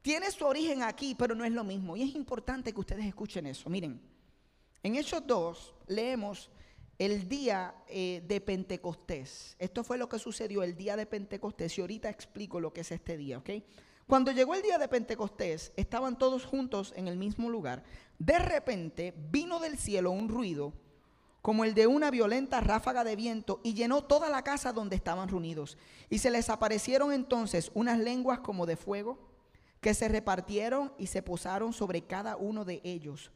tiene 0.01 0.31
su 0.31 0.43
origen 0.43 0.81
aquí, 0.81 1.13
pero 1.13 1.35
no 1.35 1.45
es 1.45 1.51
lo 1.51 1.63
mismo. 1.63 1.95
Y 1.95 2.01
es 2.01 2.15
importante 2.15 2.73
que 2.73 2.79
ustedes 2.79 3.05
escuchen 3.05 3.45
eso. 3.45 3.69
Miren, 3.69 4.01
en 4.81 4.95
Hechos 4.95 5.21
2 5.27 5.75
leemos 5.85 6.49
el 6.97 7.29
día 7.29 7.75
eh, 7.87 8.23
de 8.27 8.41
Pentecostés. 8.41 9.55
Esto 9.59 9.83
fue 9.83 9.99
lo 9.99 10.09
que 10.09 10.17
sucedió 10.17 10.63
el 10.63 10.75
día 10.75 10.95
de 10.95 11.05
Pentecostés. 11.05 11.77
Y 11.77 11.81
ahorita 11.81 12.09
explico 12.09 12.59
lo 12.59 12.73
que 12.73 12.81
es 12.81 12.91
este 12.91 13.17
día, 13.17 13.37
¿ok? 13.37 13.51
Cuando 14.07 14.31
llegó 14.31 14.55
el 14.55 14.63
día 14.63 14.79
de 14.79 14.87
Pentecostés, 14.87 15.73
estaban 15.75 16.17
todos 16.17 16.43
juntos 16.43 16.91
en 16.95 17.07
el 17.07 17.17
mismo 17.17 17.51
lugar. 17.51 17.83
De 18.17 18.39
repente 18.39 19.13
vino 19.29 19.59
del 19.59 19.77
cielo 19.77 20.09
un 20.09 20.27
ruido 20.27 20.73
como 21.45 21.63
el 21.63 21.75
de 21.75 21.85
una 21.85 22.09
violenta 22.09 22.59
ráfaga 22.59 23.03
de 23.03 23.15
viento 23.15 23.61
y 23.63 23.75
llenó 23.75 24.03
toda 24.03 24.31
la 24.31 24.43
casa 24.43 24.73
donde 24.73 24.95
estaban 24.95 25.29
reunidos. 25.29 25.77
Y 26.09 26.17
se 26.17 26.31
les 26.31 26.49
aparecieron 26.49 27.11
entonces 27.13 27.69
unas 27.75 27.99
lenguas 27.99 28.39
como 28.39 28.65
de 28.65 28.75
fuego 28.75 29.19
que 29.79 29.93
se 29.93 30.07
repartieron 30.07 30.91
y 30.97 31.05
se 31.05 31.21
posaron 31.21 31.71
sobre 31.71 32.01
cada 32.01 32.35
uno 32.35 32.65
de 32.65 32.81
ellos. 32.83 33.29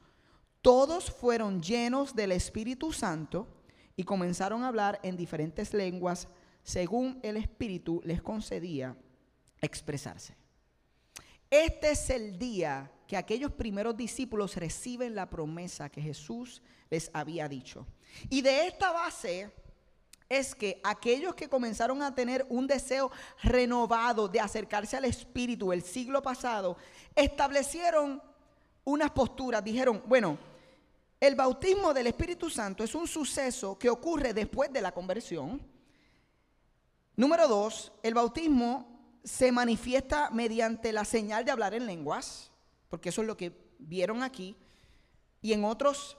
Todos 0.64 1.12
fueron 1.12 1.62
llenos 1.62 2.16
del 2.16 2.32
Espíritu 2.32 2.94
Santo 2.94 3.48
y 3.96 4.06
comenzaron 4.06 4.64
a 4.64 4.70
hablar 4.70 5.00
en 5.04 5.16
diferentes 5.16 5.76
lenguas 5.76 6.30
según 6.64 7.20
el 7.22 7.38
Espíritu 7.38 8.02
les 8.04 8.24
concedía 8.24 8.98
expresarse. 9.62 10.36
Este 11.52 11.92
es 11.92 12.10
el 12.10 12.40
día 12.40 12.92
que 13.06 13.18
aquellos 13.18 13.52
primeros 13.52 13.96
discípulos 13.96 14.56
reciben 14.56 15.14
la 15.14 15.30
promesa 15.30 15.90
que 15.90 16.02
Jesús 16.02 16.64
les 16.90 17.12
había 17.14 17.48
dicho. 17.48 17.86
Y 18.30 18.42
de 18.42 18.68
esta 18.68 18.92
base 18.92 19.52
es 20.28 20.54
que 20.54 20.80
aquellos 20.84 21.34
que 21.34 21.50
comenzaron 21.50 22.04
a 22.04 22.14
tener 22.14 22.46
un 22.50 22.68
deseo 22.68 23.12
renovado 23.42 24.28
de 24.28 24.40
acercarse 24.40 24.96
al 24.96 25.06
Espíritu 25.06 25.74
el 25.74 25.82
siglo 25.82 26.22
pasado, 26.22 26.78
establecieron 27.16 28.22
unas 28.84 29.12
posturas, 29.12 29.64
dijeron, 29.64 30.04
bueno, 30.06 30.38
el 31.20 31.36
bautismo 31.36 31.94
del 31.94 32.08
Espíritu 32.08 32.50
Santo 32.50 32.84
es 32.84 32.96
un 32.96 33.08
suceso 33.08 33.78
que 33.78 33.90
ocurre 33.90 34.34
después 34.34 34.72
de 34.72 34.82
la 34.82 34.92
conversión. 34.92 35.62
Número 37.16 37.48
dos, 37.48 37.92
el 38.04 38.14
bautismo 38.14 39.20
se 39.24 39.52
manifiesta 39.52 40.30
mediante 40.30 40.94
la 40.94 41.04
señal 41.04 41.44
de 41.44 41.52
hablar 41.52 41.74
en 41.74 41.86
lenguas, 41.86 42.52
porque 42.88 43.10
eso 43.10 43.22
es 43.22 43.28
lo 43.28 43.36
que 43.36 43.52
vieron 43.80 44.24
aquí, 44.24 44.56
y 45.42 45.54
en 45.54 45.66
otros 45.66 46.18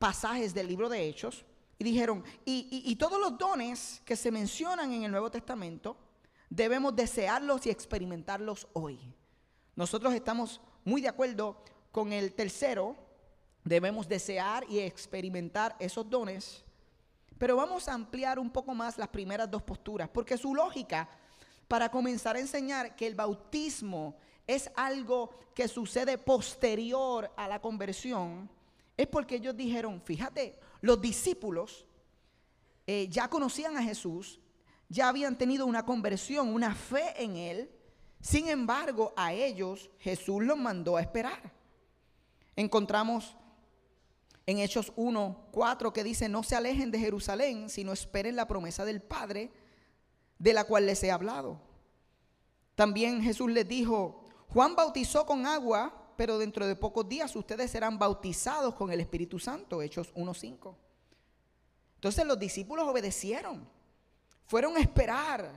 pasajes 0.00 0.54
del 0.54 0.66
libro 0.66 0.88
de 0.88 1.06
Hechos. 1.06 1.44
Y 1.78 1.84
dijeron, 1.84 2.24
y, 2.44 2.96
todos 2.96 3.20
los 3.20 3.38
dones 3.38 4.02
que 4.04 4.16
se 4.16 4.30
mencionan 4.30 4.92
en 4.92 5.04
el 5.04 5.10
Nuevo 5.10 5.30
Testamento, 5.30 5.96
debemos 6.48 6.96
desearlos 6.96 7.64
y 7.66 7.70
experimentarlos 7.70 8.66
hoy. 8.72 8.98
Nosotros 9.76 10.12
estamos 10.12 10.60
muy 10.84 11.00
de 11.00 11.08
acuerdo 11.08 11.62
con 11.92 12.12
el 12.12 12.34
tercero, 12.34 12.96
debemos 13.64 14.08
desear 14.08 14.64
y 14.68 14.80
experimentar 14.80 15.76
esos 15.78 16.08
dones, 16.08 16.64
pero 17.38 17.56
vamos 17.56 17.88
a 17.88 17.94
ampliar 17.94 18.38
un 18.38 18.50
poco 18.50 18.74
más 18.74 18.98
las 18.98 19.08
primeras 19.08 19.50
dos 19.50 19.62
posturas, 19.62 20.08
porque 20.08 20.36
su 20.36 20.54
lógica 20.54 21.08
para 21.68 21.90
comenzar 21.90 22.36
a 22.36 22.40
enseñar 22.40 22.96
que 22.96 23.06
el 23.06 23.14
bautismo 23.14 24.16
es 24.46 24.70
algo 24.76 25.30
que 25.54 25.68
sucede 25.68 26.18
posterior 26.18 27.30
a 27.36 27.48
la 27.48 27.60
conversión, 27.60 28.50
es 29.00 29.06
porque 29.06 29.36
ellos 29.36 29.56
dijeron, 29.56 30.02
fíjate, 30.04 30.58
los 30.82 31.00
discípulos 31.00 31.86
eh, 32.86 33.08
ya 33.08 33.28
conocían 33.28 33.76
a 33.78 33.82
Jesús, 33.82 34.40
ya 34.90 35.08
habían 35.08 35.38
tenido 35.38 35.64
una 35.64 35.86
conversión, 35.86 36.52
una 36.52 36.74
fe 36.74 37.14
en 37.16 37.36
Él. 37.36 37.70
Sin 38.20 38.48
embargo, 38.48 39.14
a 39.16 39.32
ellos 39.32 39.90
Jesús 40.00 40.42
los 40.42 40.58
mandó 40.58 40.98
a 40.98 41.00
esperar. 41.00 41.50
Encontramos 42.56 43.36
en 44.44 44.58
Hechos 44.58 44.92
1, 44.96 45.46
4 45.50 45.92
que 45.94 46.04
dice, 46.04 46.28
no 46.28 46.42
se 46.42 46.56
alejen 46.56 46.90
de 46.90 46.98
Jerusalén, 46.98 47.70
sino 47.70 47.92
esperen 47.92 48.36
la 48.36 48.46
promesa 48.48 48.84
del 48.84 49.00
Padre 49.00 49.50
de 50.38 50.52
la 50.52 50.64
cual 50.64 50.84
les 50.84 51.02
he 51.04 51.10
hablado. 51.10 51.58
También 52.74 53.22
Jesús 53.22 53.50
les 53.50 53.66
dijo, 53.66 54.24
Juan 54.48 54.76
bautizó 54.76 55.24
con 55.24 55.46
agua, 55.46 55.99
pero 56.20 56.36
dentro 56.36 56.66
de 56.66 56.76
pocos 56.76 57.08
días 57.08 57.34
ustedes 57.34 57.70
serán 57.70 57.98
bautizados 57.98 58.74
con 58.74 58.92
el 58.92 59.00
Espíritu 59.00 59.38
Santo, 59.38 59.80
Hechos 59.80 60.12
1.5. 60.12 60.74
Entonces 61.94 62.26
los 62.26 62.38
discípulos 62.38 62.86
obedecieron, 62.86 63.66
fueron 64.44 64.76
a 64.76 64.80
esperar. 64.80 65.50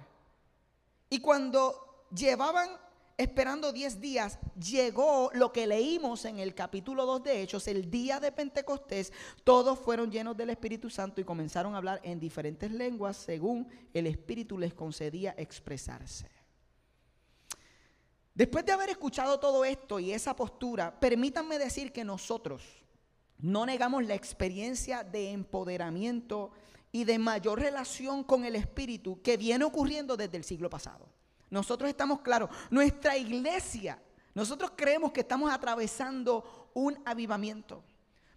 Y 1.09 1.19
cuando 1.19 2.07
llevaban 2.15 2.69
esperando 3.17 3.73
10 3.73 3.99
días, 3.99 4.39
llegó 4.57 5.31
lo 5.33 5.51
que 5.51 5.67
leímos 5.67 6.23
en 6.23 6.39
el 6.39 6.55
capítulo 6.55 7.05
2 7.07 7.23
de 7.23 7.41
Hechos, 7.41 7.67
el 7.67 7.91
día 7.91 8.21
de 8.21 8.31
Pentecostés, 8.31 9.11
todos 9.43 9.77
fueron 9.77 10.13
llenos 10.13 10.37
del 10.37 10.51
Espíritu 10.51 10.89
Santo 10.89 11.19
y 11.19 11.25
comenzaron 11.25 11.75
a 11.75 11.79
hablar 11.79 11.99
en 12.03 12.21
diferentes 12.21 12.71
lenguas 12.71 13.17
según 13.17 13.67
el 13.93 14.07
Espíritu 14.07 14.57
les 14.57 14.73
concedía 14.73 15.35
expresarse. 15.37 16.42
Después 18.33 18.65
de 18.65 18.71
haber 18.71 18.89
escuchado 18.89 19.39
todo 19.39 19.63
esto 19.63 19.99
y 19.99 20.11
esa 20.11 20.35
postura, 20.35 20.99
permítanme 20.99 21.59
decir 21.59 21.91
que 21.91 22.03
nosotros 22.03 22.63
no 23.37 23.65
negamos 23.65 24.03
la 24.05 24.15
experiencia 24.15 25.03
de 25.03 25.31
empoderamiento 25.31 26.51
y 26.91 27.03
de 27.03 27.19
mayor 27.19 27.59
relación 27.59 28.23
con 28.23 28.43
el 28.43 28.55
Espíritu 28.55 29.21
que 29.21 29.37
viene 29.37 29.65
ocurriendo 29.65 30.17
desde 30.17 30.37
el 30.37 30.43
siglo 30.43 30.69
pasado. 30.69 31.09
Nosotros 31.51 31.89
estamos 31.89 32.21
claros, 32.21 32.49
nuestra 32.71 33.15
iglesia, 33.17 34.01
nosotros 34.33 34.71
creemos 34.75 35.11
que 35.11 35.19
estamos 35.21 35.53
atravesando 35.53 36.71
un 36.73 36.99
avivamiento. 37.05 37.83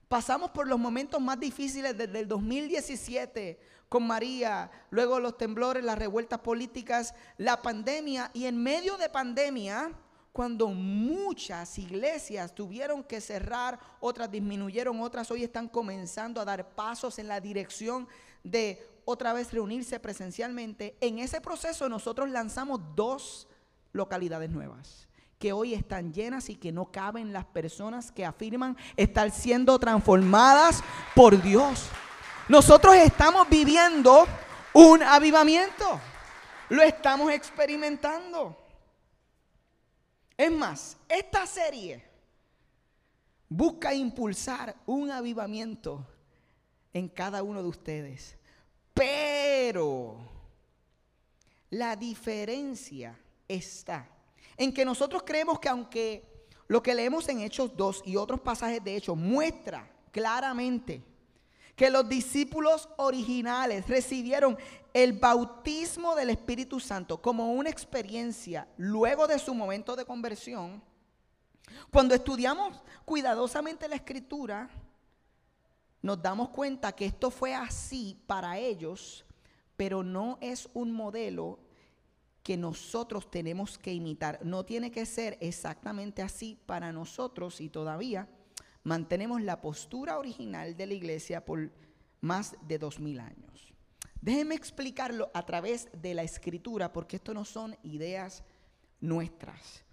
Pasamos 0.08 0.50
por 0.50 0.68
los 0.68 0.78
momentos 0.78 1.20
más 1.20 1.40
difíciles 1.40 1.96
desde 1.96 2.20
el 2.20 2.28
2017 2.28 3.58
con 3.88 4.06
María, 4.06 4.70
luego 4.90 5.20
los 5.20 5.38
temblores, 5.38 5.84
las 5.84 5.98
revueltas 5.98 6.40
políticas, 6.40 7.14
la 7.38 7.62
pandemia 7.62 8.30
y 8.34 8.46
en 8.46 8.62
medio 8.62 8.96
de 8.96 9.08
pandemia, 9.08 9.92
cuando 10.32 10.68
muchas 10.68 11.78
iglesias 11.78 12.54
tuvieron 12.54 13.02
que 13.02 13.20
cerrar, 13.20 13.78
otras 14.00 14.30
disminuyeron, 14.30 15.00
otras 15.00 15.30
hoy 15.30 15.44
están 15.44 15.68
comenzando 15.68 16.40
a 16.40 16.44
dar 16.44 16.68
pasos 16.74 17.18
en 17.18 17.28
la 17.28 17.40
dirección 17.40 18.06
de 18.44 18.86
otra 19.06 19.32
vez 19.32 19.52
reunirse 19.52 19.98
presencialmente. 19.98 20.96
En 21.00 21.18
ese 21.18 21.40
proceso 21.40 21.88
nosotros 21.88 22.28
lanzamos 22.28 22.80
dos 22.94 23.48
localidades 23.92 24.50
nuevas 24.50 25.08
que 25.38 25.52
hoy 25.52 25.74
están 25.74 26.12
llenas 26.12 26.50
y 26.50 26.56
que 26.56 26.72
no 26.72 26.90
caben 26.90 27.32
las 27.32 27.44
personas 27.44 28.10
que 28.10 28.24
afirman 28.24 28.76
estar 28.96 29.30
siendo 29.30 29.78
transformadas 29.78 30.82
por 31.14 31.40
Dios. 31.42 31.88
Nosotros 32.48 32.94
estamos 32.94 33.48
viviendo 33.48 34.24
un 34.72 35.02
avivamiento. 35.02 36.00
Lo 36.68 36.80
estamos 36.80 37.32
experimentando. 37.32 38.56
Es 40.36 40.52
más, 40.52 40.96
esta 41.08 41.44
serie 41.44 42.04
busca 43.48 43.92
impulsar 43.92 44.76
un 44.86 45.10
avivamiento 45.10 46.06
en 46.92 47.08
cada 47.08 47.42
uno 47.42 47.62
de 47.62 47.68
ustedes. 47.68 48.36
Pero 48.94 50.16
la 51.70 51.96
diferencia 51.96 53.18
está 53.48 54.08
en 54.56 54.72
que 54.72 54.84
nosotros 54.84 55.24
creemos 55.26 55.58
que 55.58 55.68
aunque 55.68 56.46
lo 56.68 56.80
que 56.80 56.94
leemos 56.94 57.28
en 57.28 57.40
Hechos 57.40 57.76
2 57.76 58.02
y 58.06 58.14
otros 58.14 58.40
pasajes 58.40 58.82
de 58.84 58.96
Hechos 58.96 59.16
muestra 59.16 59.90
claramente 60.12 61.02
que 61.76 61.90
los 61.90 62.08
discípulos 62.08 62.88
originales 62.96 63.86
recibieron 63.86 64.56
el 64.94 65.12
bautismo 65.12 66.14
del 66.16 66.30
Espíritu 66.30 66.80
Santo 66.80 67.20
como 67.20 67.52
una 67.52 67.68
experiencia 67.68 68.66
luego 68.78 69.26
de 69.26 69.38
su 69.38 69.54
momento 69.54 69.94
de 69.94 70.06
conversión, 70.06 70.82
cuando 71.90 72.14
estudiamos 72.14 72.82
cuidadosamente 73.04 73.88
la 73.88 73.96
escritura, 73.96 74.70
nos 76.00 76.22
damos 76.22 76.48
cuenta 76.48 76.92
que 76.92 77.04
esto 77.04 77.30
fue 77.30 77.54
así 77.54 78.18
para 78.26 78.58
ellos, 78.58 79.26
pero 79.76 80.02
no 80.02 80.38
es 80.40 80.68
un 80.72 80.92
modelo 80.92 81.58
que 82.42 82.56
nosotros 82.56 83.30
tenemos 83.30 83.76
que 83.76 83.92
imitar. 83.92 84.38
No 84.42 84.64
tiene 84.64 84.90
que 84.90 85.04
ser 85.04 85.36
exactamente 85.40 86.22
así 86.22 86.58
para 86.64 86.92
nosotros 86.92 87.60
y 87.60 87.68
todavía 87.68 88.28
mantenemos 88.86 89.42
la 89.42 89.60
postura 89.60 90.16
original 90.16 90.76
de 90.76 90.86
la 90.86 90.94
iglesia 90.94 91.44
por 91.44 91.72
más 92.20 92.56
de 92.68 92.78
dos 92.78 93.00
mil 93.00 93.18
años. 93.18 93.74
Déjenme 94.20 94.54
explicarlo 94.54 95.28
a 95.34 95.44
través 95.44 95.88
de 95.92 96.14
la 96.14 96.22
escritura 96.22 96.92
porque 96.92 97.16
esto 97.16 97.34
no 97.34 97.44
son 97.44 97.76
ideas 97.82 98.44
nuestras. 99.00 99.84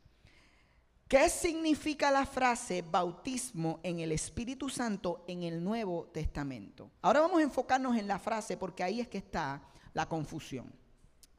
¿Qué 1.08 1.28
significa 1.30 2.12
la 2.12 2.28
frase 2.28 2.84
bautismo 2.84 3.80
en 3.82 4.00
el 4.00 4.12
Espíritu 4.12 4.70
Santo 4.70 5.26
en 5.28 5.42
el 5.42 5.64
Nuevo 5.64 6.06
Testamento? 6.14 6.92
Ahora 7.02 7.22
vamos 7.22 7.40
a 7.40 7.44
enfocarnos 7.44 7.98
en 7.98 8.08
la 8.08 8.20
frase 8.20 8.58
porque 8.58 8.84
ahí 8.84 9.02
es 9.02 9.08
que 9.08 9.18
está 9.18 9.64
la 9.94 10.08
confusión. 10.08 10.72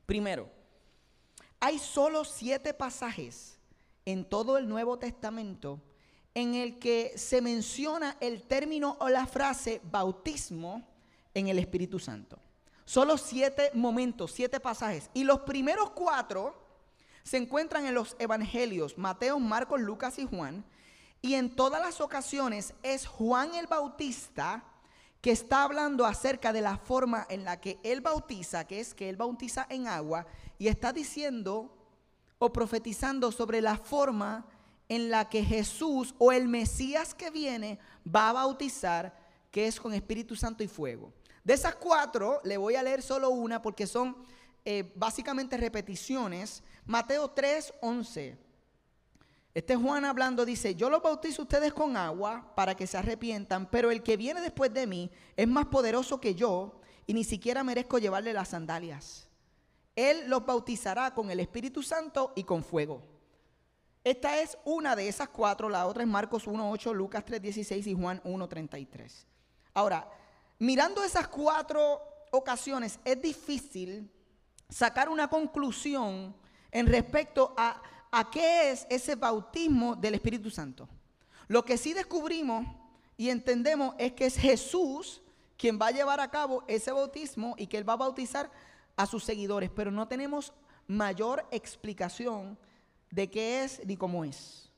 Primero, 0.07 0.51
hay 1.61 1.79
solo 1.79 2.25
siete 2.25 2.75
pasajes 2.75 3.61
en 4.05 4.25
todo 4.25 4.59
el 4.59 4.69
Nuevo 4.69 4.99
Testamento 4.99 5.81
en 6.35 6.55
el 6.55 6.79
que 6.79 7.13
se 7.17 7.41
menciona 7.41 8.17
el 8.21 8.43
término 8.43 8.97
o 9.01 9.09
la 9.09 9.27
frase 9.27 9.81
bautismo 9.85 10.87
en 11.33 11.49
el 11.49 11.59
Espíritu 11.59 11.99
Santo. 11.99 12.39
Solo 12.85 13.17
siete 13.17 13.71
momentos, 13.75 14.33
siete 14.33 14.61
pasajes. 14.61 15.11
Y 15.15 15.25
los 15.25 15.41
primeros 15.41 15.91
cuatro 15.91 16.55
se 17.23 17.39
encuentran 17.39 17.87
en 17.87 17.95
los 17.95 18.17
evangelios, 18.19 18.99
Mateo, 18.99 19.41
Marcos, 19.41 19.81
Lucas 19.81 20.19
y 20.19 20.27
Juan. 20.27 20.65
Y 21.23 21.35
en 21.35 21.57
todas 21.57 21.81
las 21.81 22.01
ocasiones 22.01 22.75
es 22.83 23.07
Juan 23.07 23.55
el 23.55 23.67
Bautista 23.67 24.65
que 25.23 25.31
está 25.31 25.63
hablando 25.63 26.05
acerca 26.05 26.53
de 26.53 26.61
la 26.61 26.77
forma 26.77 27.27
en 27.31 27.45
la 27.47 27.59
que 27.59 27.79
él 27.83 28.03
bautiza, 28.03 28.67
que 28.67 28.81
es 28.81 28.93
que 28.93 29.09
él 29.09 29.17
bautiza 29.17 29.67
en 29.71 29.89
agua, 29.89 30.27
y 30.59 30.69
está 30.69 30.93
diciendo 30.93 31.75
o 32.39 32.53
profetizando 32.53 33.33
sobre 33.33 33.63
la 33.63 33.79
forma 33.79 34.45
en 34.95 35.11
la 35.11 35.29
que 35.29 35.43
Jesús 35.43 36.15
o 36.19 36.31
el 36.31 36.47
Mesías 36.47 37.15
que 37.15 37.31
viene 37.31 37.79
va 38.07 38.29
a 38.29 38.35
bautizar, 38.35 39.17
que 39.51 39.67
es 39.67 39.81
con 39.81 39.93
Espíritu 39.93 40.37
Santo 40.37 40.63
y 40.63 40.69
fuego. 40.69 41.13
De 41.43 41.55
esas 41.55 41.75
cuatro, 41.75 42.41
le 42.45 42.57
voy 42.57 42.77
a 42.77 42.83
leer 42.83 43.03
solo 43.03 43.31
una 43.31 43.61
porque 43.61 43.87
son 43.89 44.17
eh, 44.65 44.93
básicamente 44.95 45.57
repeticiones. 45.57 46.63
Mateo 46.87 47.29
3, 47.31 47.75
11. 47.81 48.39
Este 49.53 49.77
Juan 49.77 50.05
hablando 50.05 50.45
dice, 50.45 50.75
yo 50.75 50.89
los 50.91 51.03
bautizo 51.03 51.43
a 51.43 51.45
ustedes 51.45 51.73
con 51.73 51.97
agua 51.97 52.53
para 52.55 52.77
que 52.77 52.87
se 52.87 52.97
arrepientan, 52.97 53.69
pero 53.71 53.91
el 53.91 54.03
que 54.03 54.17
viene 54.17 54.41
después 54.41 54.73
de 54.73 54.87
mí 54.87 55.11
es 55.37 55.49
más 55.49 55.67
poderoso 55.67 56.21
que 56.21 56.35
yo 56.35 56.81
y 57.07 57.15
ni 57.15 57.25
siquiera 57.25 57.65
merezco 57.65 57.99
llevarle 57.99 58.33
las 58.33 58.49
sandalias. 58.49 59.29
Él 59.97 60.29
los 60.29 60.47
bautizará 60.47 61.15
con 61.15 61.31
el 61.31 61.41
Espíritu 61.41 61.83
Santo 61.83 62.33
y 62.37 62.45
con 62.45 62.63
fuego. 62.63 63.14
Esta 64.05 64.39
es 64.43 64.59
una 64.67 64.95
de 64.95 65.09
esas 65.09 65.31
cuatro, 65.31 65.71
la 65.71 65.87
otra 65.87 66.03
es 66.03 66.09
Marcos 66.09 66.47
1.8, 66.47 66.93
Lucas 66.93 67.25
3.16 67.25 67.87
y 67.87 67.95
Juan 67.95 68.23
1.33. 68.23 69.25
Ahora, 69.73 70.07
mirando 70.59 71.03
esas 71.03 71.27
cuatro 71.27 72.03
ocasiones, 72.31 73.01
es 73.03 73.23
difícil 73.23 74.11
sacar 74.69 75.09
una 75.09 75.29
conclusión 75.29 76.37
en 76.71 76.87
respecto 76.87 77.55
a, 77.57 77.81
a 78.11 78.31
qué 78.31 78.73
es 78.73 78.87
ese 78.91 79.15
bautismo 79.15 79.97
del 79.97 80.17
Espíritu 80.17 80.51
Santo. 80.51 80.87
Lo 81.49 81.65
que 81.65 81.79
sí 81.79 81.95
descubrimos 81.95 82.67
y 83.17 83.31
entendemos 83.31 83.95
es 83.99 84.13
que 84.13 84.27
es 84.27 84.37
Jesús 84.37 85.23
quien 85.57 85.79
va 85.81 85.87
a 85.87 85.93
llevar 85.93 86.21
a 86.21 86.31
cabo 86.31 86.63
ese 86.67 86.93
bautismo 86.93 87.55
y 87.57 87.69
que 87.69 87.79
Él 87.79 87.89
va 87.89 87.95
a 87.95 87.97
bautizar 87.97 88.51
a 88.97 89.07
sus 89.07 89.25
seguidores, 89.25 89.71
pero 89.71 89.91
no 89.91 90.07
tenemos 90.09 90.53
mayor 90.87 91.47
explicación 91.51 92.59
de 93.15 93.31
qué 93.31 93.65
es 93.65 93.81
ni 93.87 93.97
cómo 93.97 94.25
es. 94.25 94.71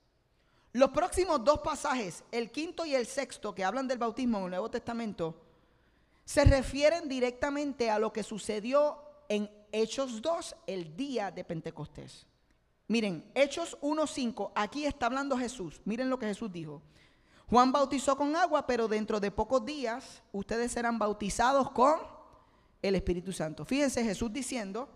Los 0.73 0.91
próximos 0.91 1.43
dos 1.43 1.61
pasajes, 1.61 2.23
el 2.31 2.51
quinto 2.51 2.85
y 2.85 2.95
el 2.95 3.07
sexto, 3.07 3.55
que 3.55 3.65
hablan 3.65 3.89
del 3.89 3.99
bautismo 3.99 4.39
en 4.39 4.45
el 4.45 4.51
Nuevo 4.51 4.71
Testamento, 4.71 5.35
se 6.25 6.45
refieren 6.45 7.09
directamente 7.09 7.89
a 7.91 7.99
lo 7.99 8.13
que 8.13 8.23
sucedió 8.23 8.99
en 9.29 9.51
Hechos 9.73 10.21
2, 10.21 10.57
el 10.67 10.95
día 10.97 11.31
de 11.31 11.45
Pentecostés. 11.45 12.27
Miren, 12.89 13.25
Hechos 13.35 13.79
1.5, 13.81 14.53
aquí 14.55 14.85
está 14.85 15.07
hablando 15.07 15.39
Jesús. 15.39 15.81
Miren 15.85 16.11
lo 16.11 16.19
que 16.19 16.27
Jesús 16.27 16.53
dijo. 16.53 16.83
Juan 17.49 17.73
bautizó 17.73 18.17
con 18.17 18.37
agua, 18.37 18.67
pero 18.67 18.87
dentro 18.87 19.19
de 19.19 19.31
pocos 19.31 19.65
días 19.65 20.23
ustedes 20.33 20.73
serán 20.73 20.99
bautizados 20.99 21.71
con 21.71 22.01
el 22.83 22.95
Espíritu 22.97 23.33
Santo. 23.33 23.65
Fíjense 23.65 24.05
Jesús 24.05 24.33
diciendo 24.33 24.89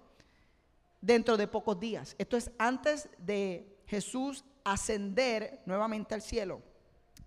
dentro 1.01 1.37
de 1.37 1.47
pocos 1.47 1.79
días. 1.79 2.15
Esto 2.19 2.37
es 2.37 2.51
antes 2.59 3.09
de 3.19 3.79
Jesús 3.87 4.45
ascender 4.65 5.63
nuevamente 5.67 6.15
al 6.15 6.23
cielo 6.23 6.63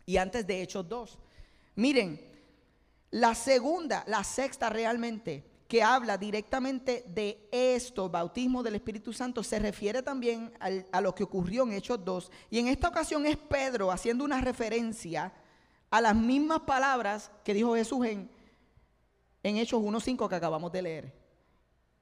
y 0.06 0.18
antes 0.18 0.46
de 0.46 0.62
Hechos 0.62 0.88
2. 0.88 1.20
Miren, 1.76 2.20
la 3.12 3.36
segunda, 3.36 4.04
la 4.08 4.24
sexta 4.24 4.70
realmente, 4.70 5.44
que 5.68 5.82
habla 5.82 6.18
directamente 6.18 7.04
de 7.08 7.48
esto, 7.52 8.10
bautismo 8.10 8.62
del 8.62 8.76
Espíritu 8.76 9.12
Santo, 9.12 9.44
se 9.44 9.60
refiere 9.60 10.04
también 10.04 10.54
a 10.92 11.02
lo 11.02 11.16
que 11.16 11.24
ocurrió 11.24 11.64
en 11.64 11.74
Hechos 11.74 12.04
2. 12.04 12.32
Y 12.52 12.60
en 12.60 12.68
esta 12.68 12.90
ocasión 12.90 13.26
es 13.26 13.38
Pedro 13.38 13.92
haciendo 13.92 14.24
una 14.24 14.40
referencia 14.40 15.34
a 15.90 16.02
las 16.02 16.16
mismas 16.16 16.62
palabras 16.62 17.32
que 17.44 17.54
dijo 17.54 17.76
Jesús 17.76 18.06
en, 18.06 18.30
en 19.42 19.58
Hechos 19.58 19.82
1.5 19.82 20.30
que 20.30 20.36
acabamos 20.36 20.72
de 20.72 20.82
leer. 20.82 21.23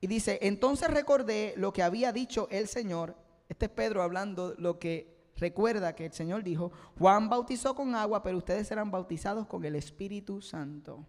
Y 0.02 0.08
dice, 0.08 0.40
entonces 0.42 0.90
recordé 0.90 1.54
lo 1.58 1.72
que 1.72 1.84
había 1.84 2.12
dicho 2.12 2.48
el 2.50 2.68
Señor. 2.68 3.16
Este 3.48 3.68
es 3.68 3.72
Pedro 3.72 4.02
hablando 4.02 4.56
lo 4.58 4.80
que 4.80 5.32
recuerda 5.38 5.96
que 5.96 6.06
el 6.06 6.14
Señor 6.14 6.44
dijo, 6.44 6.72
Juan 6.98 7.30
bautizó 7.30 7.76
con 7.76 7.94
agua, 7.94 8.24
pero 8.24 8.38
ustedes 8.38 8.68
serán 8.68 8.90
bautizados 8.90 9.46
con 9.46 9.64
el 9.64 9.76
Espíritu 9.76 10.42
Santo. 10.42 11.06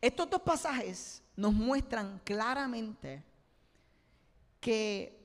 Estos 0.00 0.30
dos 0.30 0.42
pasajes 0.42 1.22
nos 1.36 1.52
muestran 1.52 2.20
claramente 2.24 3.22
que 4.60 5.24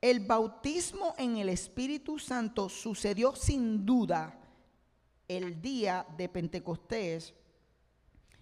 el 0.00 0.20
bautismo 0.20 1.14
en 1.16 1.38
el 1.38 1.48
Espíritu 1.48 2.18
Santo 2.18 2.68
sucedió 2.68 3.34
sin 3.34 3.86
duda 3.86 4.38
el 5.28 5.60
día 5.60 6.06
de 6.16 6.28
Pentecostés 6.28 7.34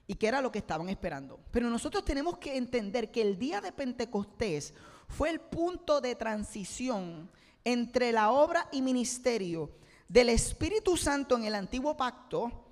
y 0.07 0.15
que 0.15 0.29
era 0.29 0.41
lo 0.41 0.53
que 0.53 0.59
estaban 0.59 0.89
esperando. 0.89 1.41
Pero 1.51 1.71
nosotros 1.71 2.05
tenemos 2.05 2.39
que 2.39 2.57
entender 2.57 3.11
que 3.11 3.23
el 3.23 3.39
día 3.39 3.61
de 3.61 3.73
Pentecostés 3.73 4.75
fue 5.09 5.31
el 5.31 5.41
punto 5.41 6.01
de 6.01 6.15
transición 6.15 7.31
entre 7.65 8.13
la 8.13 8.31
obra 8.31 8.69
y 8.73 8.83
ministerio 8.83 9.71
del 10.09 10.29
Espíritu 10.29 10.97
Santo 10.97 11.37
en 11.37 11.45
el 11.45 11.55
antiguo 11.55 11.97
pacto 11.97 12.65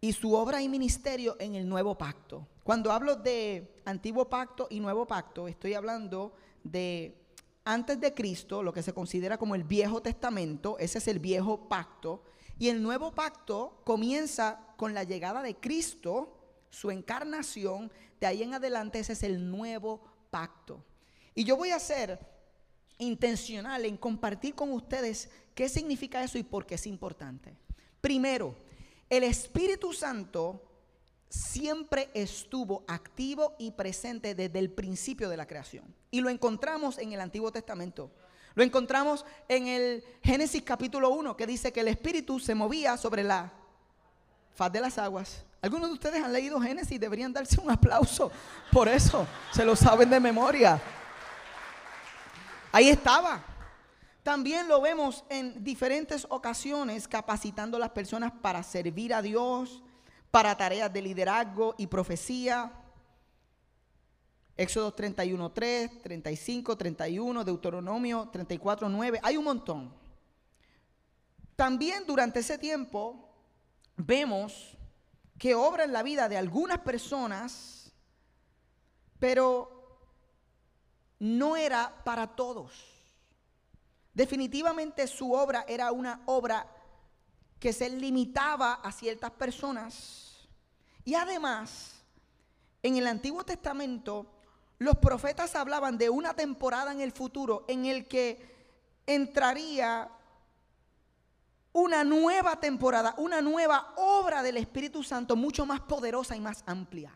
y 0.00 0.12
su 0.12 0.34
obra 0.34 0.60
y 0.60 0.68
ministerio 0.68 1.36
en 1.38 1.54
el 1.54 1.68
nuevo 1.68 1.96
pacto. 1.96 2.46
Cuando 2.64 2.92
hablo 2.92 3.16
de 3.16 3.80
antiguo 3.84 4.28
pacto 4.28 4.66
y 4.68 4.80
nuevo 4.80 5.06
pacto, 5.06 5.48
estoy 5.48 5.74
hablando 5.74 6.34
de 6.62 7.18
antes 7.64 8.00
de 8.00 8.12
Cristo, 8.12 8.62
lo 8.62 8.72
que 8.72 8.82
se 8.82 8.92
considera 8.92 9.38
como 9.38 9.54
el 9.54 9.64
Viejo 9.64 10.02
Testamento, 10.02 10.76
ese 10.78 10.98
es 10.98 11.08
el 11.08 11.20
viejo 11.20 11.68
pacto, 11.68 12.24
y 12.58 12.68
el 12.68 12.82
nuevo 12.82 13.12
pacto 13.12 13.80
comienza 13.84 14.60
con 14.76 14.94
la 14.94 15.04
llegada 15.04 15.42
de 15.42 15.54
Cristo, 15.56 16.41
su 16.72 16.90
encarnación, 16.90 17.92
de 18.18 18.26
ahí 18.26 18.42
en 18.42 18.54
adelante 18.54 18.98
ese 18.98 19.12
es 19.12 19.22
el 19.22 19.50
nuevo 19.50 20.00
pacto. 20.30 20.82
Y 21.34 21.44
yo 21.44 21.56
voy 21.56 21.70
a 21.70 21.78
ser 21.78 22.18
intencional 22.98 23.84
en 23.84 23.96
compartir 23.96 24.54
con 24.54 24.72
ustedes 24.72 25.30
qué 25.54 25.68
significa 25.68 26.24
eso 26.24 26.38
y 26.38 26.42
por 26.42 26.64
qué 26.66 26.76
es 26.76 26.86
importante. 26.86 27.54
Primero, 28.00 28.56
el 29.10 29.22
Espíritu 29.22 29.92
Santo 29.92 30.62
siempre 31.28 32.10
estuvo 32.14 32.84
activo 32.88 33.54
y 33.58 33.72
presente 33.72 34.34
desde 34.34 34.58
el 34.58 34.70
principio 34.70 35.28
de 35.28 35.36
la 35.36 35.46
creación. 35.46 35.84
Y 36.10 36.22
lo 36.22 36.30
encontramos 36.30 36.98
en 36.98 37.12
el 37.12 37.20
Antiguo 37.20 37.52
Testamento. 37.52 38.10
Lo 38.54 38.62
encontramos 38.62 39.26
en 39.48 39.66
el 39.66 40.04
Génesis 40.22 40.62
capítulo 40.62 41.10
1, 41.10 41.36
que 41.36 41.46
dice 41.46 41.72
que 41.72 41.80
el 41.80 41.88
Espíritu 41.88 42.40
se 42.40 42.54
movía 42.54 42.96
sobre 42.96 43.24
la 43.24 43.52
faz 44.54 44.72
de 44.72 44.80
las 44.80 44.98
aguas. 44.98 45.44
Algunos 45.62 45.90
de 45.90 45.94
ustedes 45.94 46.24
han 46.24 46.32
leído 46.32 46.60
Génesis, 46.60 46.98
deberían 46.98 47.32
darse 47.32 47.60
un 47.60 47.70
aplauso 47.70 48.32
por 48.72 48.88
eso. 48.88 49.24
Se 49.52 49.64
lo 49.64 49.76
saben 49.76 50.10
de 50.10 50.18
memoria. 50.18 50.82
Ahí 52.72 52.88
estaba. 52.88 53.40
También 54.24 54.66
lo 54.66 54.80
vemos 54.80 55.24
en 55.28 55.62
diferentes 55.62 56.26
ocasiones 56.28 57.06
capacitando 57.06 57.76
a 57.76 57.80
las 57.80 57.90
personas 57.90 58.32
para 58.42 58.60
servir 58.64 59.14
a 59.14 59.22
Dios, 59.22 59.84
para 60.32 60.56
tareas 60.56 60.92
de 60.92 61.00
liderazgo 61.00 61.76
y 61.78 61.86
profecía. 61.86 62.72
Éxodo 64.56 64.92
31, 64.92 65.52
3, 65.52 66.02
35, 66.02 66.76
31, 66.76 67.44
Deuteronomio 67.44 68.28
34, 68.32 68.88
9. 68.88 69.20
Hay 69.22 69.36
un 69.36 69.44
montón. 69.44 69.94
También 71.54 72.02
durante 72.04 72.40
ese 72.40 72.58
tiempo 72.58 73.28
vemos 73.96 74.76
que 75.42 75.56
obra 75.56 75.82
en 75.82 75.92
la 75.92 76.04
vida 76.04 76.28
de 76.28 76.36
algunas 76.36 76.78
personas, 76.78 77.90
pero 79.18 79.98
no 81.18 81.56
era 81.56 82.04
para 82.04 82.36
todos. 82.36 82.72
Definitivamente 84.14 85.08
su 85.08 85.32
obra 85.32 85.64
era 85.66 85.90
una 85.90 86.22
obra 86.26 86.64
que 87.58 87.72
se 87.72 87.90
limitaba 87.90 88.74
a 88.74 88.92
ciertas 88.92 89.32
personas. 89.32 90.48
Y 91.04 91.16
además, 91.16 92.04
en 92.80 92.98
el 92.98 93.08
Antiguo 93.08 93.44
Testamento, 93.44 94.30
los 94.78 94.96
profetas 94.98 95.56
hablaban 95.56 95.98
de 95.98 96.08
una 96.08 96.34
temporada 96.34 96.92
en 96.92 97.00
el 97.00 97.10
futuro 97.10 97.64
en 97.66 97.86
el 97.86 98.06
que 98.06 98.54
entraría 99.06 100.08
una 101.72 102.04
nueva 102.04 102.60
temporada, 102.60 103.14
una 103.16 103.40
nueva 103.40 103.94
obra 103.96 104.42
del 104.42 104.58
Espíritu 104.58 105.02
Santo 105.02 105.36
mucho 105.36 105.64
más 105.64 105.80
poderosa 105.80 106.36
y 106.36 106.40
más 106.40 106.62
amplia. 106.66 107.14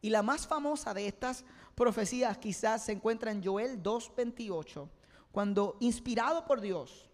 Y 0.00 0.08
la 0.08 0.22
más 0.22 0.46
famosa 0.46 0.94
de 0.94 1.06
estas 1.06 1.44
profecías 1.74 2.38
quizás 2.38 2.84
se 2.84 2.92
encuentra 2.92 3.30
en 3.30 3.44
Joel 3.44 3.82
2.28, 3.82 4.88
cuando 5.30 5.76
inspirado 5.80 6.46
por 6.46 6.60
Dios 6.60 7.08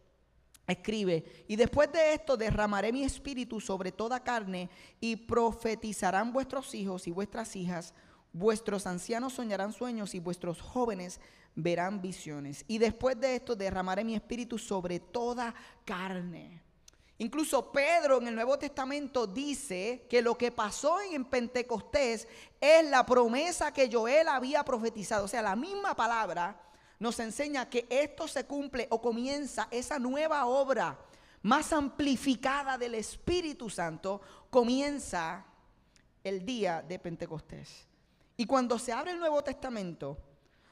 escribe, 0.69 1.45
y 1.47 1.57
después 1.57 1.93
de 1.93 2.15
esto 2.15 2.37
derramaré 2.37 2.93
mi 2.93 3.05
espíritu 3.05 3.61
sobre 3.61 3.93
toda 3.93 4.23
carne 4.23 4.69
y 5.01 5.17
profetizarán 5.17 6.33
vuestros 6.33 6.75
hijos 6.75 7.07
y 7.07 7.13
vuestras 7.13 7.55
hijas, 7.57 7.95
vuestros 8.33 8.87
ancianos 8.87 9.35
soñarán 9.35 9.73
sueños 9.73 10.15
y 10.15 10.21
vuestros 10.21 10.61
jóvenes 10.61 11.21
verán 11.55 12.03
visiones. 12.03 12.65
Y 12.69 12.79
después 12.79 13.19
de 13.21 13.37
esto 13.37 13.57
derramaré 13.57 14.05
mi 14.05 14.15
espíritu 14.15 14.59
sobre 14.59 15.01
toda 15.01 15.55
carne. 15.85 16.66
Incluso 17.19 17.73
Pedro 17.73 18.19
en 18.19 18.29
el 18.29 18.35
Nuevo 18.35 18.59
Testamento 18.59 19.27
dice 19.27 20.07
que 20.11 20.21
lo 20.21 20.37
que 20.37 20.53
pasó 20.53 21.01
en 21.01 21.25
Pentecostés 21.25 22.29
es 22.61 22.91
la 22.91 23.07
promesa 23.07 23.73
que 23.73 23.91
Joel 23.91 24.29
había 24.29 24.63
profetizado. 24.65 25.25
O 25.25 25.29
sea, 25.29 25.41
la 25.41 25.57
misma 25.57 25.95
palabra 25.95 26.61
nos 26.99 27.19
enseña 27.21 27.71
que 27.71 27.87
esto 27.89 28.29
se 28.29 28.45
cumple 28.45 28.87
o 28.91 29.01
comienza 29.01 29.69
esa 29.71 29.99
nueva 29.99 30.45
obra 30.45 30.99
más 31.43 31.73
amplificada 31.73 32.77
del 32.77 32.97
Espíritu 32.97 33.71
Santo, 33.71 34.21
comienza 34.51 35.45
el 36.25 36.45
día 36.45 36.83
de 36.83 36.99
Pentecostés. 36.99 37.87
Y 38.37 38.47
cuando 38.47 38.79
se 38.79 38.93
abre 38.93 39.13
el 39.13 39.21
Nuevo 39.21 39.43
Testamento, 39.43 40.19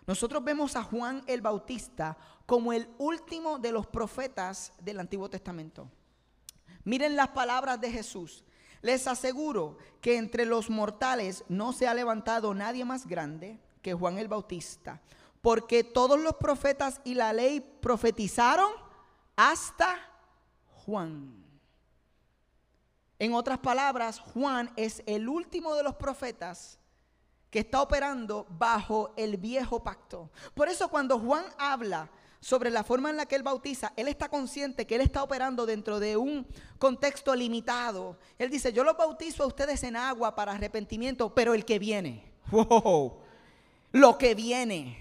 nosotros 0.06 0.42
vemos 0.44 0.76
a 0.76 0.82
Juan 0.82 1.22
el 1.26 1.40
Bautista 1.40 2.18
como 2.44 2.72
el 2.72 2.88
último 2.98 3.58
de 3.58 3.72
los 3.72 3.86
profetas 3.86 4.72
del 4.80 5.00
Antiguo 5.00 5.30
Testamento. 5.30 5.88
Miren 6.84 7.16
las 7.16 7.28
palabras 7.28 7.80
de 7.80 7.90
Jesús. 7.90 8.44
Les 8.82 9.06
aseguro 9.06 9.78
que 10.00 10.18
entre 10.18 10.44
los 10.44 10.68
mortales 10.68 11.44
no 11.48 11.72
se 11.72 11.88
ha 11.88 11.94
levantado 11.94 12.52
nadie 12.52 12.84
más 12.84 13.06
grande 13.06 13.58
que 13.80 13.94
Juan 13.94 14.18
el 14.18 14.28
Bautista, 14.28 15.00
porque 15.40 15.84
todos 15.84 16.20
los 16.20 16.34
profetas 16.36 17.00
y 17.04 17.14
la 17.14 17.32
ley 17.32 17.60
profetizaron 17.60 18.70
hasta 19.36 19.96
Juan. 20.84 21.44
En 23.18 23.32
otras 23.32 23.58
palabras, 23.58 24.20
Juan 24.20 24.70
es 24.76 25.02
el 25.06 25.28
último 25.28 25.74
de 25.74 25.82
los 25.82 25.94
profetas 25.94 26.78
que 27.50 27.60
está 27.60 27.80
operando 27.80 28.46
bajo 28.50 29.14
el 29.16 29.36
viejo 29.36 29.82
pacto. 29.82 30.30
Por 30.54 30.68
eso 30.68 30.88
cuando 30.88 31.18
Juan 31.18 31.44
habla 31.56 32.10
sobre 32.44 32.70
la 32.70 32.84
forma 32.84 33.08
en 33.08 33.16
la 33.16 33.24
que 33.24 33.36
Él 33.36 33.42
bautiza, 33.42 33.94
Él 33.96 34.06
está 34.06 34.28
consciente 34.28 34.86
que 34.86 34.96
Él 34.96 35.00
está 35.00 35.22
operando 35.22 35.64
dentro 35.64 35.98
de 35.98 36.18
un 36.18 36.46
contexto 36.78 37.34
limitado. 37.34 38.18
Él 38.38 38.50
dice, 38.50 38.70
yo 38.70 38.84
los 38.84 38.98
bautizo 38.98 39.44
a 39.44 39.46
ustedes 39.46 39.82
en 39.82 39.96
agua 39.96 40.34
para 40.34 40.52
arrepentimiento, 40.52 41.34
pero 41.34 41.54
el 41.54 41.64
que 41.64 41.78
viene, 41.78 42.34
wow, 42.50 43.16
lo 43.92 44.18
que 44.18 44.34
viene. 44.34 44.98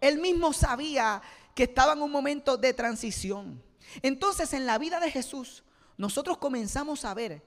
Él 0.00 0.18
mismo 0.18 0.52
sabía 0.52 1.22
que 1.54 1.62
estaba 1.62 1.92
en 1.92 2.02
un 2.02 2.10
momento 2.10 2.56
de 2.56 2.74
transición. 2.74 3.62
Entonces 4.02 4.52
en 4.52 4.66
la 4.66 4.76
vida 4.76 4.98
de 4.98 5.12
Jesús, 5.12 5.62
nosotros 5.96 6.38
comenzamos 6.38 7.04
a 7.04 7.14
ver 7.14 7.40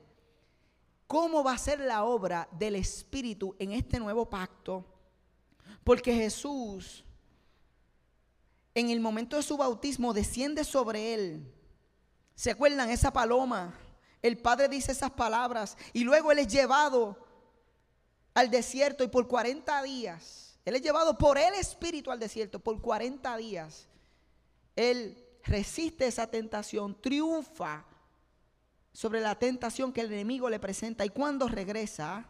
cómo 1.06 1.44
va 1.44 1.52
a 1.52 1.58
ser 1.58 1.82
la 1.82 2.06
obra 2.06 2.48
del 2.54 2.78
Espíritu 2.78 3.58
en 3.60 3.74
este 3.74 4.00
nuevo 4.00 4.30
pacto. 4.30 4.86
Porque 5.84 6.16
Jesús 6.16 7.04
en 8.76 8.90
el 8.90 9.00
momento 9.00 9.38
de 9.38 9.44
su 9.44 9.58
bautismo 9.58 10.14
desciende 10.14 10.64
sobre 10.64 11.14
él. 11.14 11.54
¿Se 12.36 12.52
acuerdan 12.52 12.90
esa 12.90 13.12
paloma? 13.12 13.78
El 14.22 14.38
Padre 14.38 14.70
dice 14.70 14.92
esas 14.92 15.12
palabras 15.12 15.78
y 15.92 16.04
luego 16.04 16.32
él 16.32 16.40
es 16.40 16.48
llevado 16.48 17.18
al 18.34 18.50
desierto 18.50 19.04
y 19.04 19.08
por 19.08 19.28
40 19.28 19.84
días 19.84 20.58
Él 20.66 20.76
es 20.76 20.82
llevado 20.82 21.18
por 21.18 21.38
el 21.38 21.54
Espíritu 21.56 22.10
al 22.10 22.20
desierto 22.20 22.60
por 22.60 22.82
40 22.82 23.36
días. 23.38 23.88
Él 24.76 25.24
resiste 25.44 26.08
esa 26.08 26.28
tentación, 26.28 27.00
triunfa 27.00 27.86
sobre 28.94 29.20
la 29.20 29.38
tentación 29.38 29.92
que 29.92 30.02
el 30.02 30.12
enemigo 30.12 30.50
le 30.50 30.60
presenta 30.60 31.06
y 31.06 31.10
cuando 31.10 31.48
regresa, 31.48 32.26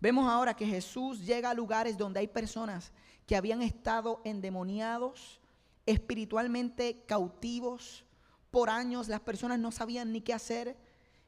vemos 0.00 0.28
ahora 0.28 0.54
que 0.54 0.66
Jesús 0.66 1.20
llega 1.20 1.50
a 1.50 1.54
lugares 1.54 1.98
donde 1.98 2.20
hay 2.20 2.28
personas 2.28 2.92
que 3.26 3.36
habían 3.36 3.62
estado 3.62 4.20
endemoniados, 4.24 5.40
espiritualmente 5.86 7.04
cautivos 7.06 8.04
por 8.50 8.70
años, 8.70 9.08
las 9.08 9.20
personas 9.20 9.58
no 9.58 9.72
sabían 9.72 10.12
ni 10.12 10.20
qué 10.20 10.34
hacer 10.34 10.76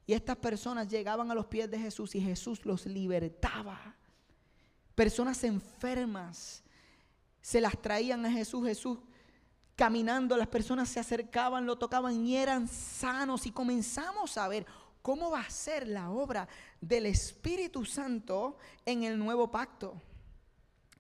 y 0.07 0.13
estas 0.13 0.37
personas 0.37 0.89
llegaban 0.89 1.31
a 1.31 1.35
los 1.35 1.47
pies 1.47 1.71
de 1.71 1.79
Jesús 1.79 2.15
y 2.15 2.21
Jesús 2.21 2.67
los 2.67 2.87
libertaba. 2.87 3.97
Personas 4.95 5.43
enfermas 5.45 6.63
se 7.41 7.61
las 7.61 7.81
traían 7.81 8.25
a 8.27 8.31
Jesús, 8.31 8.67
Jesús 8.67 8.99
caminando, 9.77 10.37
las 10.37 10.49
personas 10.49 10.89
se 10.89 11.01
acercaban, 11.01 11.67
lo 11.67 11.77
tocaban 11.77 12.25
y 12.27 12.37
eran 12.37 12.69
sanos. 12.69 13.47
Y 13.47 13.51
comenzamos 13.51 14.37
a 14.39 14.47
ver 14.49 14.67
cómo 15.03 15.31
va 15.31 15.41
a 15.41 15.51
ser 15.51 15.89
la 15.89 16.11
obra 16.11 16.49
del 16.81 17.07
Espíritu 17.07 17.85
Santo 17.85 18.59
en 18.85 19.03
el 19.03 19.19
nuevo 19.19 19.51
pacto. 19.51 20.01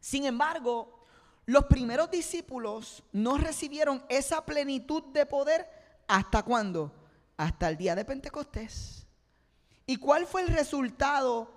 Sin 0.05 0.27
embargo, 0.27 1.03
los 1.47 1.65
primeros 1.65 2.11
discípulos 2.11 3.03
no 3.13 3.39
recibieron 3.39 4.05
esa 4.11 4.45
plenitud 4.45 5.03
de 5.13 5.25
poder 5.25 5.67
hasta 6.07 6.43
cuándo? 6.43 6.93
Hasta 7.39 7.71
el 7.71 7.79
día 7.79 7.95
de 7.95 8.05
Pentecostés. 8.05 9.07
¿Y 9.87 9.97
cuál 9.97 10.27
fue 10.27 10.43
el 10.43 10.49
resultado 10.49 11.51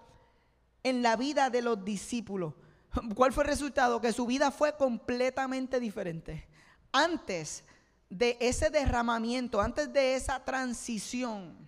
en 0.82 1.02
la 1.02 1.18
vida 1.18 1.50
de 1.50 1.62
los 1.62 1.84
discípulos? 1.84 2.54
¿Cuál 3.16 3.34
fue 3.34 3.44
el 3.44 3.50
resultado? 3.50 4.00
Que 4.00 4.14
su 4.14 4.26
vida 4.26 4.50
fue 4.52 4.78
completamente 4.78 5.82
diferente 5.82 6.48
antes 6.94 7.66
de 8.10 8.38
ese 8.40 8.70
derramamiento, 8.70 9.60
antes 9.60 9.92
de 9.92 10.16
esa 10.16 10.44
transición, 10.44 11.68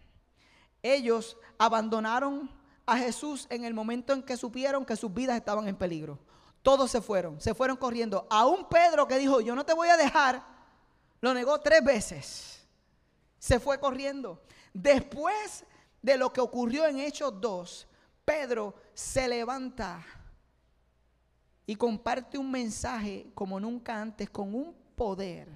ellos 0.81 1.37
abandonaron 1.57 2.49
a 2.85 2.97
Jesús 2.97 3.45
en 3.49 3.65
el 3.65 3.73
momento 3.73 4.13
en 4.13 4.23
que 4.23 4.37
supieron 4.37 4.85
que 4.85 4.95
sus 4.95 5.13
vidas 5.13 5.35
estaban 5.35 5.67
en 5.67 5.75
peligro. 5.75 6.17
Todos 6.69 6.91
se 6.91 7.01
fueron, 7.01 7.41
se 7.41 7.55
fueron 7.55 7.77
corriendo. 7.77 8.27
Aún 8.29 8.67
Pedro 8.69 9.07
que 9.07 9.17
dijo, 9.17 9.41
yo 9.41 9.55
no 9.55 9.65
te 9.65 9.73
voy 9.73 9.89
a 9.89 9.97
dejar, 9.97 10.45
lo 11.19 11.33
negó 11.33 11.59
tres 11.59 11.83
veces. 11.83 12.63
Se 13.39 13.59
fue 13.59 13.79
corriendo. 13.79 14.43
Después 14.71 15.65
de 15.99 16.15
lo 16.15 16.31
que 16.31 16.41
ocurrió 16.41 16.85
en 16.85 16.99
Hechos 16.99 17.41
2, 17.41 17.87
Pedro 18.23 18.75
se 18.93 19.27
levanta 19.27 20.05
y 21.65 21.75
comparte 21.75 22.37
un 22.37 22.51
mensaje 22.51 23.31
como 23.33 23.59
nunca 23.59 23.99
antes 23.99 24.29
con 24.29 24.53
un 24.53 24.75
poder, 24.95 25.47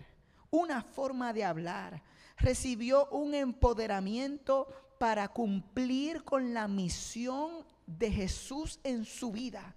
una 0.49 0.81
forma 0.81 1.31
de 1.31 1.43
hablar, 1.43 2.01
recibió 2.37 3.05
un 3.09 3.35
empoderamiento 3.35 4.67
para 4.97 5.27
cumplir 5.27 6.23
con 6.23 6.55
la 6.55 6.67
misión 6.67 7.63
de 7.85 8.09
Jesús 8.09 8.79
en 8.83 9.05
su 9.05 9.31
vida. 9.31 9.75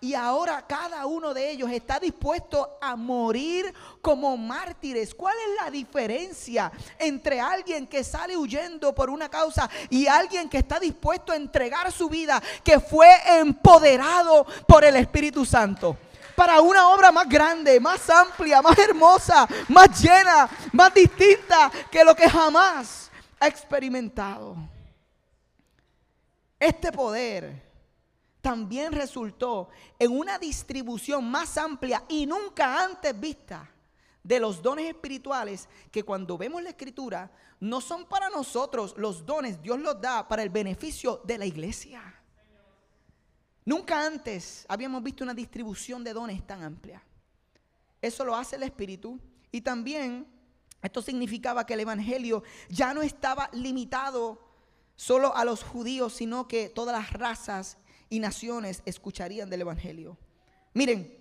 Y 0.00 0.14
ahora 0.14 0.64
cada 0.66 1.06
uno 1.06 1.34
de 1.34 1.50
ellos 1.50 1.70
está 1.70 1.98
dispuesto 1.98 2.78
a 2.80 2.94
morir 2.94 3.74
como 4.00 4.36
mártires. 4.36 5.12
¿Cuál 5.12 5.36
es 5.36 5.64
la 5.64 5.70
diferencia 5.70 6.70
entre 6.98 7.40
alguien 7.40 7.86
que 7.86 8.04
sale 8.04 8.36
huyendo 8.36 8.94
por 8.94 9.10
una 9.10 9.28
causa 9.28 9.68
y 9.90 10.06
alguien 10.06 10.48
que 10.48 10.58
está 10.58 10.78
dispuesto 10.78 11.32
a 11.32 11.36
entregar 11.36 11.90
su 11.90 12.08
vida, 12.08 12.40
que 12.62 12.78
fue 12.78 13.08
empoderado 13.40 14.46
por 14.66 14.84
el 14.84 14.96
Espíritu 14.96 15.44
Santo? 15.44 15.96
para 16.38 16.60
una 16.60 16.90
obra 16.90 17.10
más 17.10 17.28
grande, 17.28 17.80
más 17.80 18.08
amplia, 18.08 18.62
más 18.62 18.78
hermosa, 18.78 19.48
más 19.66 20.00
llena, 20.00 20.48
más 20.70 20.94
distinta 20.94 21.68
que 21.90 22.04
lo 22.04 22.14
que 22.14 22.30
jamás 22.30 23.10
ha 23.40 23.48
experimentado. 23.48 24.54
Este 26.60 26.92
poder 26.92 27.67
también 28.48 28.94
resultó 28.94 29.68
en 29.98 30.10
una 30.10 30.38
distribución 30.38 31.30
más 31.30 31.58
amplia 31.58 32.02
y 32.08 32.24
nunca 32.24 32.82
antes 32.82 33.20
vista 33.20 33.70
de 34.22 34.40
los 34.40 34.62
dones 34.62 34.86
espirituales 34.86 35.68
que 35.90 36.02
cuando 36.02 36.38
vemos 36.38 36.62
la 36.62 36.70
escritura 36.70 37.30
no 37.60 37.82
son 37.82 38.06
para 38.06 38.30
nosotros 38.30 38.94
los 38.96 39.26
dones, 39.26 39.60
Dios 39.60 39.78
los 39.78 40.00
da 40.00 40.26
para 40.26 40.42
el 40.42 40.48
beneficio 40.48 41.20
de 41.24 41.36
la 41.36 41.44
iglesia. 41.44 42.02
Nunca 43.66 44.06
antes 44.06 44.64
habíamos 44.66 45.02
visto 45.02 45.24
una 45.24 45.34
distribución 45.34 46.02
de 46.02 46.14
dones 46.14 46.46
tan 46.46 46.62
amplia. 46.62 47.02
Eso 48.00 48.24
lo 48.24 48.34
hace 48.34 48.56
el 48.56 48.62
Espíritu. 48.62 49.20
Y 49.52 49.60
también 49.60 50.26
esto 50.80 51.02
significaba 51.02 51.66
que 51.66 51.74
el 51.74 51.80
Evangelio 51.80 52.42
ya 52.70 52.94
no 52.94 53.02
estaba 53.02 53.50
limitado 53.52 54.40
solo 54.96 55.36
a 55.36 55.44
los 55.44 55.62
judíos, 55.62 56.14
sino 56.14 56.48
que 56.48 56.70
todas 56.70 56.98
las 56.98 57.12
razas 57.12 57.76
y 58.10 58.20
naciones 58.20 58.82
escucharían 58.84 59.50
del 59.50 59.62
Evangelio. 59.62 60.16
Miren, 60.74 61.16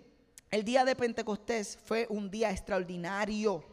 el 0.50 0.64
día 0.64 0.86
de 0.86 0.96
Pentecostés 0.96 1.78
fue 1.86 2.08
un 2.10 2.30
día 2.32 2.52
extraordinario. 2.52 3.64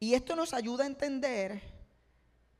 Y 0.00 0.14
esto 0.14 0.34
nos 0.34 0.52
ayuda 0.52 0.84
a 0.84 0.88
entender 0.88 1.62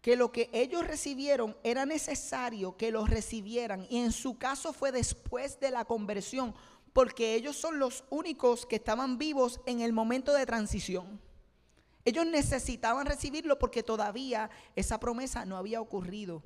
que 0.00 0.16
lo 0.16 0.30
que 0.30 0.48
ellos 0.52 0.86
recibieron 0.86 1.56
era 1.62 1.86
necesario 1.86 2.76
que 2.76 2.90
lo 2.90 3.06
recibieran. 3.06 3.86
Y 3.88 3.98
en 3.98 4.12
su 4.12 4.38
caso 4.38 4.72
fue 4.72 4.92
después 4.92 5.58
de 5.60 5.70
la 5.70 5.84
conversión, 5.84 6.54
porque 6.92 7.34
ellos 7.34 7.56
son 7.56 7.78
los 7.78 8.04
únicos 8.10 8.66
que 8.66 8.76
estaban 8.76 9.18
vivos 9.18 9.60
en 9.66 9.80
el 9.80 9.92
momento 9.92 10.32
de 10.32 10.46
transición. 10.46 11.20
Ellos 12.04 12.26
necesitaban 12.26 13.06
recibirlo 13.06 13.58
porque 13.58 13.82
todavía 13.82 14.50
esa 14.74 14.98
promesa 14.98 15.44
no 15.44 15.56
había 15.56 15.80
ocurrido. 15.80 16.42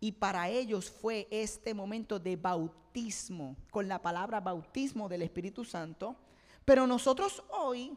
Y 0.00 0.12
para 0.12 0.48
ellos 0.48 0.90
fue 0.90 1.26
este 1.30 1.74
momento 1.74 2.18
de 2.18 2.36
bautismo, 2.36 3.56
con 3.70 3.88
la 3.88 4.00
palabra 4.00 4.40
bautismo 4.40 5.08
del 5.08 5.22
Espíritu 5.22 5.64
Santo. 5.64 6.16
Pero 6.64 6.86
nosotros 6.86 7.42
hoy 7.50 7.96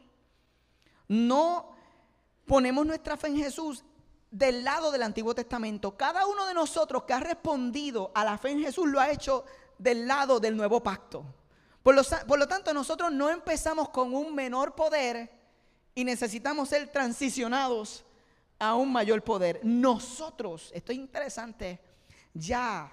no 1.08 1.72
ponemos 2.46 2.86
nuestra 2.86 3.18
fe 3.18 3.28
en 3.28 3.38
Jesús 3.38 3.84
del 4.32 4.64
lado 4.64 4.92
del 4.92 5.04
Antiguo 5.04 5.34
Testamento. 5.34 5.98
Cada 5.98 6.26
uno 6.28 6.46
de 6.46 6.54
nosotros 6.54 7.04
que 7.04 7.14
ha 7.14 7.20
respondido 7.20 8.12
a 8.14 8.24
la 8.24 8.38
fe 8.38 8.52
en 8.52 8.60
Jesús 8.60 8.88
lo 8.88 9.00
ha 9.00 9.12
hecho 9.12 9.44
del 9.78 10.08
lado 10.08 10.40
del 10.40 10.56
nuevo 10.56 10.82
pacto. 10.82 11.26
Por 11.82 11.96
lo, 11.96 12.48
tanto, 12.48 12.74
nosotros 12.74 13.12
no 13.12 13.30
empezamos 13.30 13.90
con 13.90 14.14
un 14.14 14.36
menor 14.36 14.76
poder 14.76 15.32
y 15.96 16.04
necesitamos 16.04 16.70
ser 16.70 16.92
transicionados 16.92 18.06
a 18.60 18.76
un 18.76 18.92
mayor 18.92 19.24
poder. 19.24 19.62
Nosotros, 19.64 20.70
esto 20.74 20.92
es 20.92 20.98
interesante, 20.98 21.80
ya 22.34 22.92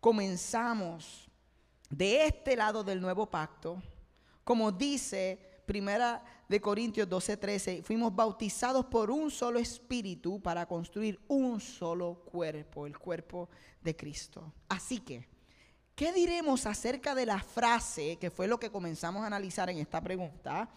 comenzamos 0.00 1.28
de 1.90 2.26
este 2.26 2.56
lado 2.56 2.84
del 2.84 3.00
nuevo 3.00 3.26
pacto, 3.30 3.82
como 4.44 4.72
dice 4.72 5.62
Primera 5.66 6.24
de 6.48 6.60
Corintios 6.60 7.08
12, 7.08 7.36
13, 7.36 7.82
fuimos 7.82 8.14
bautizados 8.14 8.86
por 8.86 9.10
un 9.10 9.30
solo 9.30 9.58
espíritu 9.58 10.40
para 10.40 10.66
construir 10.66 11.20
un 11.28 11.60
solo 11.60 12.22
cuerpo, 12.24 12.86
el 12.86 12.98
cuerpo 12.98 13.50
de 13.82 13.94
Cristo. 13.94 14.54
Así 14.68 15.00
que, 15.00 15.28
¿qué 15.94 16.10
diremos 16.12 16.64
acerca 16.64 17.14
de 17.14 17.26
la 17.26 17.38
frase, 17.38 18.16
que 18.16 18.30
fue 18.30 18.48
lo 18.48 18.58
que 18.58 18.70
comenzamos 18.70 19.22
a 19.22 19.26
analizar 19.26 19.68
en 19.68 19.76
esta 19.76 20.00
pregunta? 20.00 20.70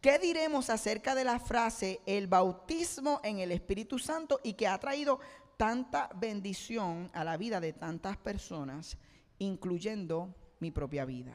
¿Qué 0.00 0.20
diremos 0.20 0.70
acerca 0.70 1.16
de 1.16 1.24
la 1.24 1.40
frase, 1.40 2.00
el 2.06 2.28
bautismo 2.28 3.20
en 3.24 3.40
el 3.40 3.50
Espíritu 3.50 3.98
Santo 3.98 4.38
y 4.44 4.52
que 4.52 4.68
ha 4.68 4.78
traído 4.78 5.18
tanta 5.58 6.08
bendición 6.14 7.10
a 7.12 7.24
la 7.24 7.36
vida 7.36 7.60
de 7.60 7.74
tantas 7.74 8.16
personas, 8.16 8.96
incluyendo 9.38 10.34
mi 10.60 10.70
propia 10.70 11.04
vida? 11.04 11.34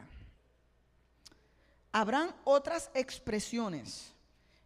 Habrán 1.91 2.36
otras 2.43 2.89
expresiones 2.95 4.15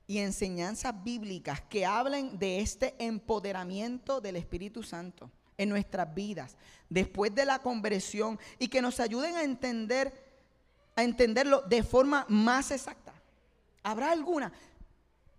y 0.08 0.20
enseñanzas 0.20 1.04
bíblicas 1.04 1.60
que 1.60 1.86
hablen 1.86 2.40
de 2.40 2.62
este 2.62 2.96
empoderamiento 3.00 4.22
del 4.22 4.38
Espíritu 4.38 4.82
Santo 4.82 5.30
en 5.58 5.68
nuestras 5.68 6.14
vidas 6.14 6.56
después 6.88 7.36
de 7.36 7.44
la 7.44 7.60
conversión 7.60 8.40
y 8.60 8.70
que 8.70 8.82
nos 8.82 9.02
ayuden 9.02 9.36
a 9.36 9.44
entender 9.44 10.26
a 10.96 11.04
entenderlo 11.04 11.62
de 11.62 11.84
forma 11.84 12.26
más 12.28 12.72
exacta. 12.72 13.14
¿Habrá 13.84 14.12
alguna? 14.12 14.52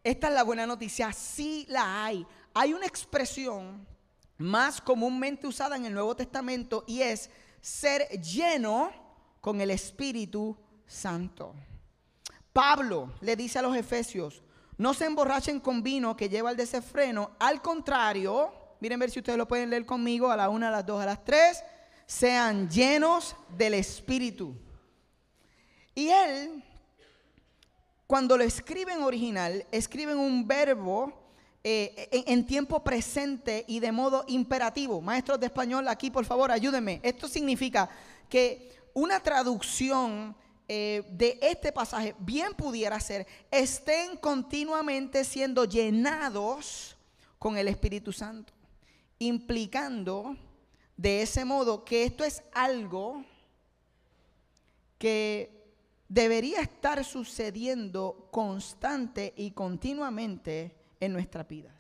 Esta 0.05 0.29
es 0.29 0.35
la 0.35 0.45
buena 0.45 0.67
noticia, 0.67 1.13
sí 1.13 1.67
la 1.69 2.05
hay. 2.05 2.25
Hay 2.55 2.73
una 2.73 2.87
expresión 2.87 3.85
más 4.39 4.81
comúnmente 4.81 5.47
usada 5.47 5.77
en 5.77 5.85
el 5.85 5.93
Nuevo 5.93 6.17
Testamento 6.17 6.85
y 6.87 7.03
es 7.03 7.29
ser 7.61 8.09
lleno 8.23 8.91
con 9.41 9.61
el 9.61 9.71
Espíritu 9.71 10.57
Santo. 10.87 11.55
Pablo 12.53 13.13
le 13.21 13.37
dice 13.37 13.59
a 13.59 13.63
los 13.63 13.77
efesios, 13.77 14.43
no 14.79 14.95
se 14.95 15.07
emborrachen 15.07 15.61
con 15.61 15.83
vino 15.83 16.17
que 16.17 16.29
lleva 16.29 16.51
al 16.51 16.57
desenfreno, 16.57 17.33
al 17.39 17.61
contrario, 17.61 18.53
miren 18.81 19.01
ver 19.01 19.11
si 19.11 19.19
ustedes 19.19 19.37
lo 19.37 19.49
pueden 19.49 19.71
leer 19.71 19.85
conmigo 19.85 20.31
a 20.31 20.37
la 20.37 20.49
una, 20.49 20.69
a 20.69 20.71
las 20.71 20.87
dos, 20.87 21.03
a 21.03 21.07
las 21.07 21.25
tres, 21.25 21.63
sean 22.07 22.71
llenos 22.71 23.37
del 23.57 23.75
Espíritu. 23.75 24.57
Y 25.95 26.09
él, 26.09 26.65
cuando 28.07 28.37
lo 28.37 28.45
escribe 28.45 28.93
en 28.93 29.03
original, 29.03 29.67
escribe 29.73 30.15
un 30.15 30.47
verbo 30.47 31.13
eh, 31.65 32.09
en, 32.27 32.47
tiempo 32.47 32.85
presente 32.85 33.65
y 33.67 33.81
de 33.81 33.91
modo 33.93 34.25
imperativo. 34.29 35.01
Maestros 35.01 35.41
de 35.41 35.47
español, 35.47 35.89
aquí 35.89 36.11
por 36.11 36.25
favor, 36.25 36.51
ayúdenme. 36.53 37.01
Esto 37.03 37.29
significa 37.29 37.89
que 38.29 38.71
una 38.95 39.21
traducción 39.21 40.37
eh, 40.69 41.03
de 41.11 41.39
este 41.43 41.73
pasaje 41.73 42.15
bien 42.21 42.55
pudiera 42.55 43.01
ser, 43.01 43.27
estén 43.51 44.17
continuamente 44.19 45.25
siendo 45.25 45.65
llenados 45.65 46.97
con 47.39 47.57
el 47.57 47.69
Espíritu 47.69 48.13
Santo, 48.13 48.53
implicando 49.19 50.37
de 50.97 51.23
ese 51.23 51.45
modo 51.45 51.85
que 51.85 52.05
esto 52.05 52.25
es 52.25 52.43
algo 52.53 53.25
que 54.99 55.59
debería 56.09 56.61
estar 56.61 57.05
sucediendo 57.05 58.29
constante 58.31 59.33
y 59.37 59.51
continuamente 59.53 60.78
en 61.01 61.13
nuestras 61.13 61.47
vidas. 61.47 61.75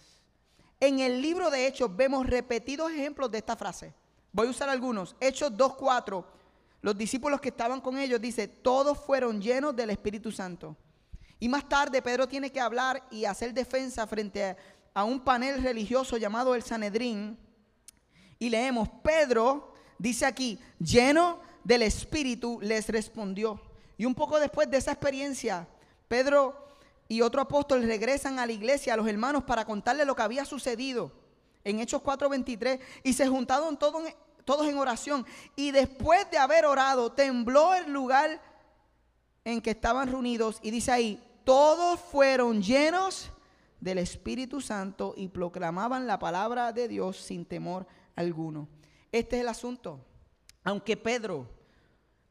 En 0.80 1.00
el 1.00 1.20
libro 1.20 1.50
de 1.50 1.66
Hechos 1.66 1.94
vemos 1.94 2.26
repetidos 2.26 2.92
ejemplos 2.92 3.30
de 3.30 3.38
esta 3.38 3.56
frase. 3.56 3.92
Voy 4.32 4.46
a 4.46 4.50
usar 4.50 4.68
algunos. 4.68 5.16
Hechos 5.20 5.52
2.4. 5.52 6.24
Los 6.80 6.96
discípulos 6.96 7.40
que 7.40 7.48
estaban 7.48 7.80
con 7.80 7.98
ellos, 7.98 8.20
dice, 8.20 8.46
todos 8.46 8.98
fueron 8.98 9.40
llenos 9.40 9.74
del 9.74 9.90
Espíritu 9.90 10.30
Santo. 10.30 10.76
Y 11.40 11.48
más 11.48 11.68
tarde 11.68 12.02
Pedro 12.02 12.28
tiene 12.28 12.52
que 12.52 12.60
hablar 12.60 13.04
y 13.10 13.24
hacer 13.24 13.52
defensa 13.52 14.06
frente 14.06 14.44
a, 14.44 14.56
a 14.94 15.04
un 15.04 15.20
panel 15.20 15.62
religioso 15.62 16.16
llamado 16.16 16.54
el 16.54 16.62
Sanedrín. 16.62 17.36
Y 18.38 18.48
leemos, 18.48 18.88
Pedro 19.02 19.74
dice 19.98 20.26
aquí, 20.26 20.60
lleno 20.78 21.40
del 21.64 21.82
Espíritu, 21.82 22.60
les 22.62 22.88
respondió. 22.88 23.60
Y 23.96 24.04
un 24.04 24.14
poco 24.14 24.38
después 24.38 24.70
de 24.70 24.76
esa 24.76 24.92
experiencia, 24.92 25.66
Pedro 26.06 26.67
y 27.08 27.22
otro 27.22 27.40
apóstol 27.40 27.82
regresan 27.82 28.38
a 28.38 28.46
la 28.46 28.52
iglesia, 28.52 28.92
a 28.92 28.96
los 28.96 29.08
hermanos, 29.08 29.44
para 29.44 29.64
contarle 29.64 30.04
lo 30.04 30.14
que 30.14 30.22
había 30.22 30.44
sucedido 30.44 31.10
en 31.64 31.80
Hechos 31.80 32.02
4:23. 32.02 32.80
Y 33.02 33.14
se 33.14 33.26
juntaron 33.26 33.78
todos, 33.78 34.02
todos 34.44 34.68
en 34.68 34.76
oración. 34.78 35.26
Y 35.56 35.70
después 35.70 36.30
de 36.30 36.36
haber 36.36 36.66
orado, 36.66 37.10
tembló 37.12 37.74
el 37.74 37.90
lugar 37.90 38.40
en 39.44 39.62
que 39.62 39.70
estaban 39.70 40.08
reunidos. 40.08 40.58
Y 40.62 40.70
dice 40.70 40.92
ahí, 40.92 41.24
todos 41.44 41.98
fueron 41.98 42.62
llenos 42.62 43.30
del 43.80 43.98
Espíritu 43.98 44.60
Santo 44.60 45.14
y 45.16 45.28
proclamaban 45.28 46.06
la 46.06 46.18
palabra 46.18 46.72
de 46.72 46.88
Dios 46.88 47.16
sin 47.16 47.46
temor 47.46 47.86
alguno. 48.16 48.68
Este 49.12 49.36
es 49.36 49.42
el 49.42 49.48
asunto. 49.48 50.04
Aunque 50.62 50.98
Pedro 50.98 51.48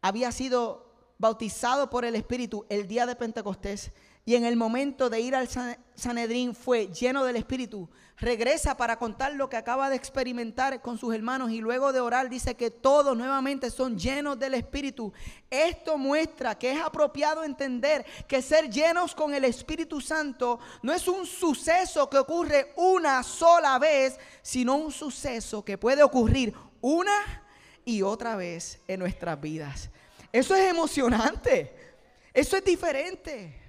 había 0.01 0.31
sido 0.31 0.85
bautizado 1.17 1.89
por 1.89 2.05
el 2.05 2.15
Espíritu 2.15 2.65
el 2.69 2.87
día 2.87 3.07
de 3.07 3.15
Pentecostés 3.15 3.91
y 4.27 4.35
en 4.35 4.43
el 4.43 4.57
momento 4.57 5.09
de 5.09 5.21
ir 5.21 5.35
al 5.35 5.47
Sanedrín 5.95 6.53
fue 6.53 6.87
lleno 6.87 7.23
del 7.23 7.37
Espíritu, 7.37 7.89
regresa 8.17 8.75
para 8.75 8.99
contar 8.99 9.33
lo 9.35 9.47
que 9.47 9.55
acaba 9.55 9.89
de 9.89 9.95
experimentar 9.95 10.81
con 10.81 10.97
sus 10.97 11.15
hermanos 11.15 11.49
y 11.49 11.61
luego 11.61 11.93
de 11.93 12.01
orar 12.01 12.29
dice 12.29 12.55
que 12.55 12.69
todos 12.69 13.15
nuevamente 13.15 13.71
son 13.71 13.97
llenos 13.97 14.37
del 14.37 14.55
Espíritu. 14.55 15.13
Esto 15.49 15.97
muestra 15.97 16.59
que 16.59 16.73
es 16.73 16.81
apropiado 16.81 17.41
entender 17.45 18.05
que 18.27 18.41
ser 18.41 18.69
llenos 18.69 19.15
con 19.15 19.33
el 19.33 19.45
Espíritu 19.45 20.01
Santo 20.01 20.59
no 20.81 20.91
es 20.91 21.07
un 21.07 21.25
suceso 21.25 22.09
que 22.09 22.17
ocurre 22.17 22.73
una 22.75 23.23
sola 23.23 23.79
vez, 23.79 24.19
sino 24.41 24.75
un 24.75 24.91
suceso 24.91 25.63
que 25.63 25.77
puede 25.77 26.03
ocurrir 26.03 26.53
una 26.81 27.45
y 27.85 28.01
otra 28.01 28.35
vez 28.35 28.81
en 28.89 28.99
nuestras 28.99 29.39
vidas. 29.39 29.89
Eso 30.33 30.53
es 30.53 30.69
emocionante. 30.69 31.95
Eso 32.33 32.57
es 32.57 32.65
diferente. 32.65 33.66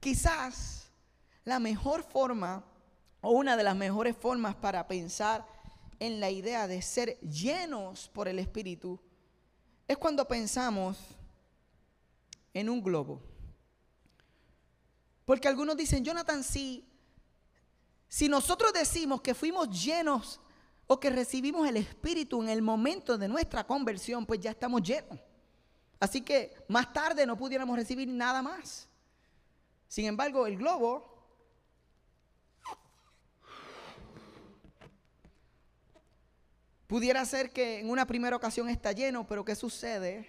Quizás 0.00 0.90
la 1.44 1.58
mejor 1.58 2.02
forma 2.02 2.64
o 3.20 3.30
una 3.30 3.56
de 3.56 3.64
las 3.64 3.76
mejores 3.76 4.16
formas 4.16 4.54
para 4.54 4.86
pensar 4.86 5.46
en 5.98 6.20
la 6.20 6.30
idea 6.30 6.68
de 6.68 6.80
ser 6.82 7.18
llenos 7.20 8.08
por 8.08 8.28
el 8.28 8.38
Espíritu 8.38 9.00
es 9.88 9.96
cuando 9.96 10.28
pensamos 10.28 10.98
en 12.54 12.68
un 12.68 12.82
globo. 12.82 13.22
Porque 15.24 15.48
algunos 15.48 15.76
dicen, 15.76 16.04
Jonathan, 16.04 16.42
si, 16.42 16.84
si 18.08 18.28
nosotros 18.28 18.72
decimos 18.72 19.20
que 19.20 19.34
fuimos 19.34 19.68
llenos 19.68 20.40
o 20.86 20.98
que 20.98 21.10
recibimos 21.10 21.68
el 21.68 21.76
Espíritu 21.76 22.42
en 22.42 22.48
el 22.48 22.62
momento 22.62 23.18
de 23.18 23.28
nuestra 23.28 23.66
conversión, 23.66 24.24
pues 24.24 24.40
ya 24.40 24.50
estamos 24.50 24.82
llenos. 24.82 25.18
Así 26.00 26.20
que 26.20 26.54
más 26.68 26.92
tarde 26.92 27.26
no 27.26 27.36
pudiéramos 27.36 27.76
recibir 27.76 28.08
nada 28.08 28.40
más. 28.40 28.87
Sin 29.88 30.04
embargo, 30.04 30.46
el 30.46 30.58
globo 30.58 31.18
pudiera 36.86 37.24
ser 37.24 37.50
que 37.50 37.80
en 37.80 37.90
una 37.90 38.06
primera 38.06 38.36
ocasión 38.36 38.68
está 38.68 38.92
lleno, 38.92 39.26
pero 39.26 39.44
¿qué 39.44 39.54
sucede 39.54 40.28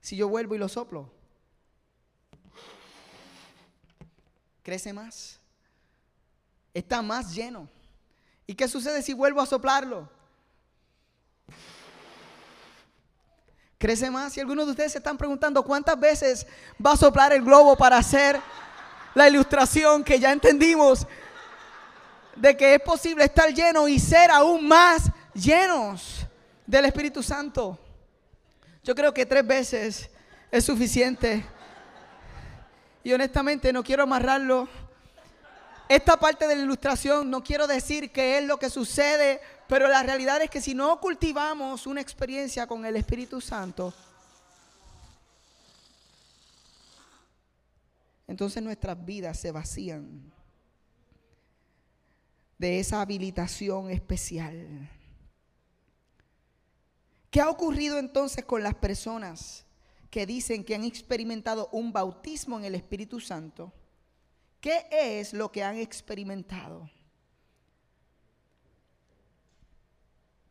si 0.00 0.16
yo 0.16 0.28
vuelvo 0.28 0.54
y 0.54 0.58
lo 0.58 0.68
soplo? 0.68 1.10
Crece 4.62 4.92
más. 4.92 5.40
Está 6.72 7.02
más 7.02 7.34
lleno. 7.34 7.68
¿Y 8.46 8.54
qué 8.54 8.68
sucede 8.68 9.02
si 9.02 9.12
vuelvo 9.12 9.40
a 9.40 9.46
soplarlo? 9.46 10.10
Crece 13.78 14.10
más. 14.10 14.36
Y 14.36 14.40
algunos 14.40 14.66
de 14.66 14.72
ustedes 14.72 14.92
se 14.92 14.98
están 14.98 15.16
preguntando 15.16 15.62
cuántas 15.62 15.98
veces 15.98 16.46
va 16.84 16.92
a 16.92 16.96
soplar 16.96 17.32
el 17.32 17.42
globo 17.42 17.76
para 17.76 17.98
hacer 17.98 18.40
la 19.14 19.28
ilustración 19.28 20.04
que 20.04 20.18
ya 20.18 20.32
entendimos 20.32 21.06
de 22.34 22.56
que 22.56 22.74
es 22.74 22.80
posible 22.80 23.24
estar 23.24 23.52
lleno 23.52 23.88
y 23.88 23.98
ser 23.98 24.30
aún 24.30 24.66
más 24.66 25.10
llenos 25.32 26.26
del 26.66 26.84
Espíritu 26.84 27.22
Santo. 27.22 27.78
Yo 28.82 28.94
creo 28.94 29.12
que 29.12 29.26
tres 29.26 29.46
veces 29.46 30.10
es 30.50 30.64
suficiente. 30.64 31.44
Y 33.02 33.12
honestamente 33.12 33.72
no 33.72 33.82
quiero 33.82 34.02
amarrarlo. 34.02 34.68
Esta 35.88 36.16
parte 36.16 36.46
de 36.46 36.56
la 36.56 36.62
ilustración 36.62 37.30
no 37.30 37.42
quiero 37.42 37.66
decir 37.66 38.10
que 38.10 38.38
es 38.38 38.44
lo 38.44 38.58
que 38.58 38.68
sucede 38.68 39.40
pero 39.68 39.88
la 39.88 40.02
realidad 40.02 40.40
es 40.42 40.50
que 40.50 40.60
si 40.60 40.74
no 40.74 41.00
cultivamos 41.00 41.86
una 41.86 42.00
experiencia 42.00 42.66
con 42.66 42.84
el 42.84 42.96
Espíritu 42.96 43.40
Santo, 43.40 43.92
entonces 48.26 48.62
nuestras 48.62 49.04
vidas 49.04 49.38
se 49.38 49.50
vacían 49.50 50.32
de 52.58 52.80
esa 52.80 53.00
habilitación 53.00 53.90
especial. 53.90 54.90
¿Qué 57.30 57.40
ha 57.40 57.50
ocurrido 57.50 57.98
entonces 57.98 58.44
con 58.44 58.62
las 58.62 58.74
personas 58.74 59.66
que 60.10 60.26
dicen 60.26 60.64
que 60.64 60.74
han 60.74 60.84
experimentado 60.84 61.68
un 61.72 61.92
bautismo 61.92 62.58
en 62.58 62.64
el 62.64 62.74
Espíritu 62.74 63.20
Santo? 63.20 63.72
¿Qué 64.60 64.86
es 64.90 65.34
lo 65.34 65.52
que 65.52 65.62
han 65.62 65.76
experimentado? 65.76 66.88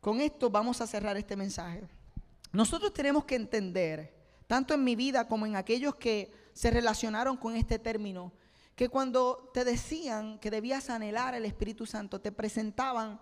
Con 0.06 0.20
esto 0.20 0.50
vamos 0.50 0.80
a 0.80 0.86
cerrar 0.86 1.16
este 1.16 1.34
mensaje. 1.34 1.82
Nosotros 2.52 2.94
tenemos 2.94 3.24
que 3.24 3.34
entender, 3.34 4.14
tanto 4.46 4.72
en 4.72 4.84
mi 4.84 4.94
vida 4.94 5.26
como 5.26 5.46
en 5.46 5.56
aquellos 5.56 5.96
que 5.96 6.32
se 6.52 6.70
relacionaron 6.70 7.36
con 7.36 7.56
este 7.56 7.80
término, 7.80 8.32
que 8.76 8.88
cuando 8.88 9.50
te 9.52 9.64
decían 9.64 10.38
que 10.38 10.52
debías 10.52 10.90
anhelar 10.90 11.34
el 11.34 11.44
Espíritu 11.44 11.86
Santo, 11.86 12.20
te 12.20 12.30
presentaban 12.30 13.20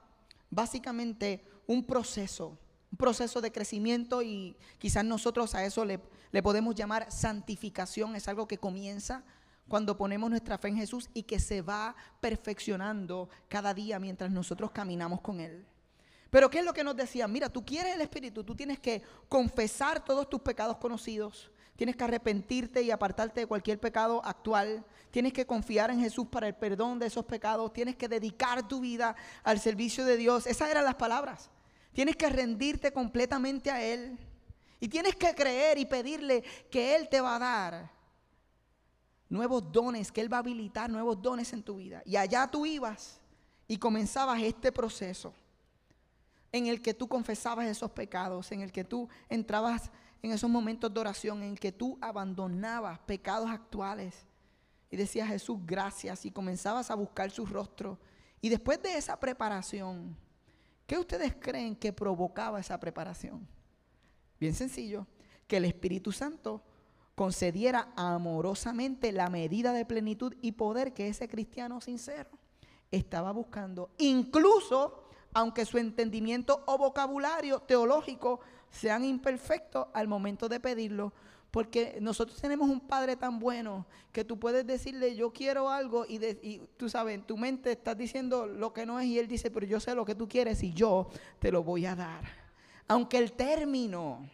básicamente 0.50 1.42
un 1.66 1.86
proceso, 1.86 2.58
un 2.92 2.98
proceso 2.98 3.40
de 3.40 3.50
crecimiento 3.50 4.20
y 4.20 4.54
quizás 4.76 5.06
nosotros 5.06 5.54
a 5.54 5.64
eso 5.64 5.86
le, 5.86 6.00
le 6.32 6.42
podemos 6.42 6.74
llamar 6.74 7.10
santificación, 7.10 8.14
es 8.14 8.28
algo 8.28 8.46
que 8.46 8.58
comienza 8.58 9.24
cuando 9.68 9.96
ponemos 9.96 10.28
nuestra 10.28 10.58
fe 10.58 10.68
en 10.68 10.76
Jesús 10.76 11.08
y 11.14 11.22
que 11.22 11.40
se 11.40 11.62
va 11.62 11.96
perfeccionando 12.20 13.30
cada 13.48 13.72
día 13.72 13.98
mientras 13.98 14.30
nosotros 14.30 14.70
caminamos 14.70 15.22
con 15.22 15.40
Él. 15.40 15.64
Pero 16.34 16.50
¿qué 16.50 16.58
es 16.58 16.64
lo 16.64 16.74
que 16.74 16.82
nos 16.82 16.96
decían? 16.96 17.30
Mira, 17.30 17.48
tú 17.48 17.64
quieres 17.64 17.94
el 17.94 18.00
Espíritu, 18.00 18.42
tú 18.42 18.56
tienes 18.56 18.80
que 18.80 19.00
confesar 19.28 20.04
todos 20.04 20.28
tus 20.28 20.40
pecados 20.40 20.78
conocidos, 20.78 21.48
tienes 21.76 21.94
que 21.94 22.02
arrepentirte 22.02 22.82
y 22.82 22.90
apartarte 22.90 23.42
de 23.42 23.46
cualquier 23.46 23.78
pecado 23.78 24.20
actual, 24.24 24.84
tienes 25.12 25.32
que 25.32 25.46
confiar 25.46 25.92
en 25.92 26.00
Jesús 26.00 26.26
para 26.26 26.48
el 26.48 26.56
perdón 26.56 26.98
de 26.98 27.06
esos 27.06 27.24
pecados, 27.24 27.72
tienes 27.72 27.94
que 27.94 28.08
dedicar 28.08 28.66
tu 28.66 28.80
vida 28.80 29.14
al 29.44 29.60
servicio 29.60 30.04
de 30.04 30.16
Dios. 30.16 30.48
Esas 30.48 30.70
eran 30.70 30.84
las 30.84 30.96
palabras. 30.96 31.50
Tienes 31.92 32.16
que 32.16 32.28
rendirte 32.28 32.92
completamente 32.92 33.70
a 33.70 33.80
Él 33.80 34.18
y 34.80 34.88
tienes 34.88 35.14
que 35.14 35.36
creer 35.36 35.78
y 35.78 35.86
pedirle 35.86 36.42
que 36.68 36.96
Él 36.96 37.08
te 37.08 37.20
va 37.20 37.36
a 37.36 37.38
dar 37.38 37.92
nuevos 39.28 39.70
dones, 39.70 40.10
que 40.10 40.20
Él 40.20 40.32
va 40.32 40.38
a 40.38 40.40
habilitar 40.40 40.90
nuevos 40.90 41.22
dones 41.22 41.52
en 41.52 41.62
tu 41.62 41.76
vida. 41.76 42.02
Y 42.04 42.16
allá 42.16 42.50
tú 42.50 42.66
ibas 42.66 43.20
y 43.68 43.76
comenzabas 43.76 44.42
este 44.42 44.72
proceso. 44.72 45.32
En 46.54 46.68
el 46.68 46.80
que 46.80 46.94
tú 46.94 47.08
confesabas 47.08 47.66
esos 47.66 47.90
pecados, 47.90 48.52
en 48.52 48.60
el 48.60 48.70
que 48.70 48.84
tú 48.84 49.08
entrabas 49.28 49.90
en 50.22 50.30
esos 50.30 50.48
momentos 50.48 50.94
de 50.94 51.00
oración, 51.00 51.42
en 51.42 51.50
el 51.50 51.58
que 51.58 51.72
tú 51.72 51.98
abandonabas 52.00 53.00
pecados 53.00 53.50
actuales 53.50 54.24
y 54.88 54.96
decías 54.96 55.26
Jesús, 55.26 55.58
gracias, 55.66 56.24
y 56.24 56.30
comenzabas 56.30 56.92
a 56.92 56.94
buscar 56.94 57.32
su 57.32 57.44
rostro. 57.44 57.98
Y 58.40 58.50
después 58.50 58.80
de 58.80 58.96
esa 58.96 59.18
preparación, 59.18 60.16
¿qué 60.86 60.96
ustedes 60.96 61.34
creen 61.34 61.74
que 61.74 61.92
provocaba 61.92 62.60
esa 62.60 62.78
preparación? 62.78 63.48
Bien 64.38 64.54
sencillo, 64.54 65.08
que 65.48 65.56
el 65.56 65.64
Espíritu 65.64 66.12
Santo 66.12 66.62
concediera 67.16 67.92
amorosamente 67.96 69.10
la 69.10 69.28
medida 69.28 69.72
de 69.72 69.84
plenitud 69.84 70.36
y 70.40 70.52
poder 70.52 70.94
que 70.94 71.08
ese 71.08 71.26
cristiano 71.26 71.80
sincero 71.80 72.30
estaba 72.92 73.32
buscando, 73.32 73.90
incluso 73.98 75.03
aunque 75.34 75.66
su 75.66 75.78
entendimiento 75.78 76.62
o 76.66 76.78
vocabulario 76.78 77.60
teológico 77.60 78.40
sean 78.70 79.04
imperfectos 79.04 79.88
al 79.92 80.08
momento 80.08 80.48
de 80.48 80.60
pedirlo, 80.60 81.12
porque 81.50 81.98
nosotros 82.00 82.40
tenemos 82.40 82.68
un 82.68 82.80
Padre 82.80 83.16
tan 83.16 83.38
bueno 83.38 83.86
que 84.12 84.24
tú 84.24 84.38
puedes 84.38 84.66
decirle, 84.66 85.14
yo 85.14 85.32
quiero 85.32 85.70
algo, 85.70 86.04
y, 86.08 86.60
tú 86.76 86.88
sabes, 86.88 87.14
en 87.14 87.22
tu 87.22 87.36
mente 87.36 87.72
estás 87.72 87.96
diciendo 87.96 88.46
lo 88.46 88.72
que 88.72 88.86
no 88.86 88.98
es, 88.98 89.06
y 89.06 89.18
Él 89.18 89.28
dice, 89.28 89.50
pero 89.50 89.66
yo 89.66 89.78
sé 89.78 89.94
lo 89.94 90.04
que 90.04 90.14
tú 90.14 90.28
quieres 90.28 90.62
y 90.62 90.72
yo 90.72 91.08
te 91.38 91.52
lo 91.52 91.62
voy 91.62 91.86
a 91.86 91.94
dar. 91.94 92.24
Aunque 92.88 93.18
el 93.18 93.32
término 93.32 94.28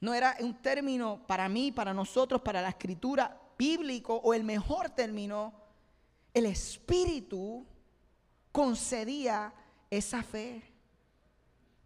no 0.00 0.14
era 0.14 0.36
un 0.40 0.54
término 0.62 1.24
para 1.26 1.48
mí, 1.48 1.72
para 1.72 1.92
nosotros, 1.92 2.40
para 2.42 2.62
la 2.62 2.70
escritura 2.70 3.40
bíblico 3.58 4.14
o 4.14 4.32
el 4.32 4.44
mejor 4.44 4.90
término, 4.90 5.52
el 6.32 6.46
Espíritu 6.46 7.66
concedía 8.52 9.52
esa 9.90 10.22
fe. 10.22 10.62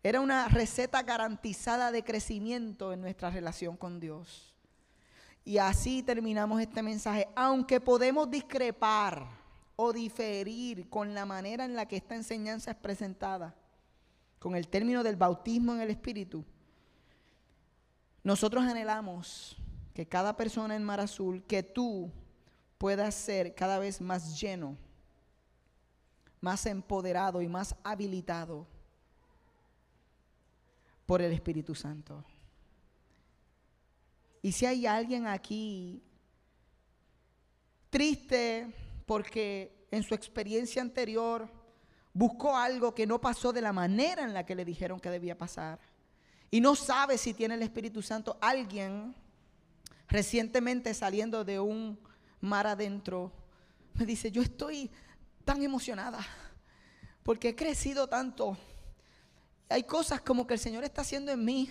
Era 0.02 0.20
una 0.20 0.48
receta 0.48 1.02
garantizada 1.02 1.90
de 1.90 2.04
crecimiento 2.04 2.92
en 2.92 3.00
nuestra 3.00 3.30
relación 3.30 3.76
con 3.76 4.00
Dios. 4.00 4.54
Y 5.44 5.58
así 5.58 6.02
terminamos 6.02 6.60
este 6.60 6.82
mensaje. 6.82 7.28
Aunque 7.34 7.80
podemos 7.80 8.30
discrepar 8.30 9.26
o 9.76 9.92
diferir 9.92 10.88
con 10.88 11.14
la 11.14 11.26
manera 11.26 11.64
en 11.64 11.74
la 11.74 11.86
que 11.86 11.96
esta 11.96 12.14
enseñanza 12.14 12.72
es 12.72 12.76
presentada, 12.76 13.54
con 14.38 14.54
el 14.56 14.68
término 14.68 15.02
del 15.02 15.16
bautismo 15.16 15.74
en 15.74 15.80
el 15.80 15.90
Espíritu, 15.90 16.44
nosotros 18.22 18.64
anhelamos 18.64 19.56
que 19.94 20.06
cada 20.06 20.36
persona 20.36 20.76
en 20.76 20.84
Mar 20.84 21.00
Azul, 21.00 21.42
que 21.44 21.62
tú 21.62 22.10
puedas 22.78 23.14
ser 23.14 23.54
cada 23.54 23.78
vez 23.78 24.00
más 24.00 24.38
lleno, 24.40 24.76
más 26.44 26.66
empoderado 26.66 27.40
y 27.40 27.48
más 27.48 27.74
habilitado 27.82 28.66
por 31.06 31.22
el 31.22 31.32
Espíritu 31.32 31.74
Santo. 31.74 32.22
Y 34.42 34.52
si 34.52 34.66
hay 34.66 34.86
alguien 34.86 35.26
aquí 35.26 36.02
triste 37.88 38.70
porque 39.06 39.86
en 39.90 40.02
su 40.02 40.14
experiencia 40.14 40.82
anterior 40.82 41.48
buscó 42.12 42.54
algo 42.54 42.94
que 42.94 43.06
no 43.06 43.18
pasó 43.20 43.50
de 43.50 43.62
la 43.62 43.72
manera 43.72 44.22
en 44.22 44.34
la 44.34 44.44
que 44.44 44.54
le 44.54 44.66
dijeron 44.66 45.00
que 45.00 45.08
debía 45.08 45.38
pasar, 45.38 45.78
y 46.50 46.60
no 46.60 46.74
sabe 46.74 47.16
si 47.16 47.32
tiene 47.32 47.54
el 47.54 47.62
Espíritu 47.62 48.02
Santo, 48.02 48.36
alguien 48.40 49.14
recientemente 50.08 50.92
saliendo 50.92 51.42
de 51.42 51.58
un 51.58 51.98
mar 52.40 52.66
adentro 52.66 53.32
me 53.94 54.04
dice, 54.04 54.30
yo 54.30 54.42
estoy 54.42 54.90
tan 55.44 55.62
emocionada 55.62 56.26
porque 57.22 57.48
he 57.48 57.56
crecido 57.56 58.06
tanto. 58.06 58.56
Hay 59.68 59.82
cosas 59.84 60.20
como 60.20 60.46
que 60.46 60.54
el 60.54 60.60
Señor 60.60 60.84
está 60.84 61.02
haciendo 61.02 61.32
en 61.32 61.44
mí 61.44 61.70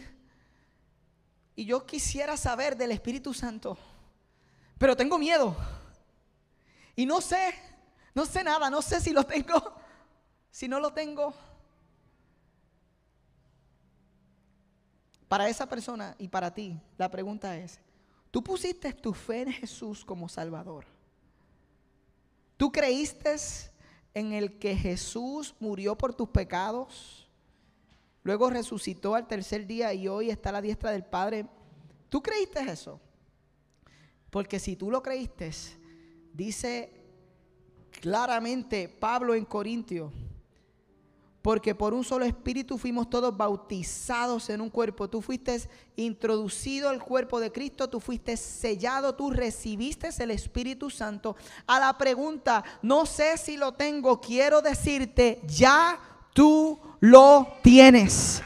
y 1.55 1.65
yo 1.65 1.85
quisiera 1.85 2.35
saber 2.35 2.75
del 2.75 2.91
Espíritu 2.91 3.33
Santo, 3.33 3.77
pero 4.77 4.97
tengo 4.97 5.17
miedo 5.17 5.55
y 6.95 7.05
no 7.05 7.21
sé, 7.21 7.53
no 8.13 8.25
sé 8.25 8.43
nada, 8.43 8.69
no 8.69 8.81
sé 8.81 8.99
si 8.99 9.11
lo 9.11 9.23
tengo, 9.23 9.75
si 10.51 10.67
no 10.67 10.79
lo 10.79 10.91
tengo. 10.91 11.33
Para 15.27 15.49
esa 15.49 15.67
persona 15.67 16.15
y 16.19 16.27
para 16.27 16.53
ti, 16.53 16.79
la 16.97 17.09
pregunta 17.09 17.57
es, 17.57 17.79
¿tú 18.29 18.43
pusiste 18.43 18.93
tu 18.93 19.13
fe 19.13 19.41
en 19.41 19.51
Jesús 19.51 20.05
como 20.05 20.29
Salvador? 20.29 20.92
¿Tú 22.63 22.71
creíste 22.71 23.35
en 24.13 24.31
el 24.31 24.57
que 24.57 24.73
Jesús 24.73 25.53
murió 25.59 25.97
por 25.97 26.13
tus 26.13 26.29
pecados? 26.29 27.27
Luego 28.23 28.49
resucitó 28.49 29.15
al 29.15 29.27
tercer 29.27 29.67
día 29.67 29.93
y 29.93 30.07
hoy 30.07 30.29
está 30.29 30.47
a 30.47 30.53
la 30.53 30.61
diestra 30.61 30.91
del 30.91 31.03
Padre. 31.03 31.45
¿Tú 32.07 32.23
creíste 32.23 32.61
eso? 32.61 33.01
Porque 34.29 34.59
si 34.59 34.77
tú 34.77 34.89
lo 34.89 35.03
creíste, 35.03 35.51
dice 36.31 36.89
claramente 37.99 38.87
Pablo 38.87 39.35
en 39.35 39.43
Corintios, 39.43 40.13
porque 41.43 41.75
por 41.75 41.93
un 41.93 42.05
solo 42.05 42.23
espíritu 42.23 42.77
fuimos 42.77 43.09
todos 43.09 43.35
bautizados 43.35 44.49
en 44.49 44.61
un 44.61 44.69
cuerpo. 44.69 45.09
Tú 45.09 45.21
fuiste 45.21 45.61
introducido 45.97 46.87
al 46.87 47.03
cuerpo 47.03 47.41
de 47.41 47.51
Cristo, 47.51 47.89
tú 47.89 47.99
fuiste 47.99 48.37
sellado, 48.37 49.13
tú 49.13 49.29
recibiste 49.29 50.07
el 50.19 50.31
Espíritu 50.31 50.89
Santo. 50.89 51.35
A 51.67 51.81
la 51.81 51.97
pregunta, 51.97 52.63
no 52.81 53.05
sé 53.05 53.37
si 53.37 53.57
lo 53.57 53.73
tengo, 53.73 54.21
quiero 54.21 54.61
decirte, 54.61 55.41
ya 55.45 55.99
tú 56.31 56.79
lo 57.01 57.57
tienes. 57.61 58.41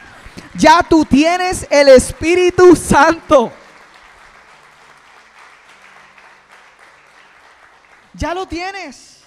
Ya 0.56 0.82
tú 0.82 1.04
tienes 1.04 1.68
el 1.70 1.90
Espíritu 1.90 2.74
Santo. 2.74 3.52
Ya 8.12 8.34
lo 8.34 8.44
tienes. 8.44 9.17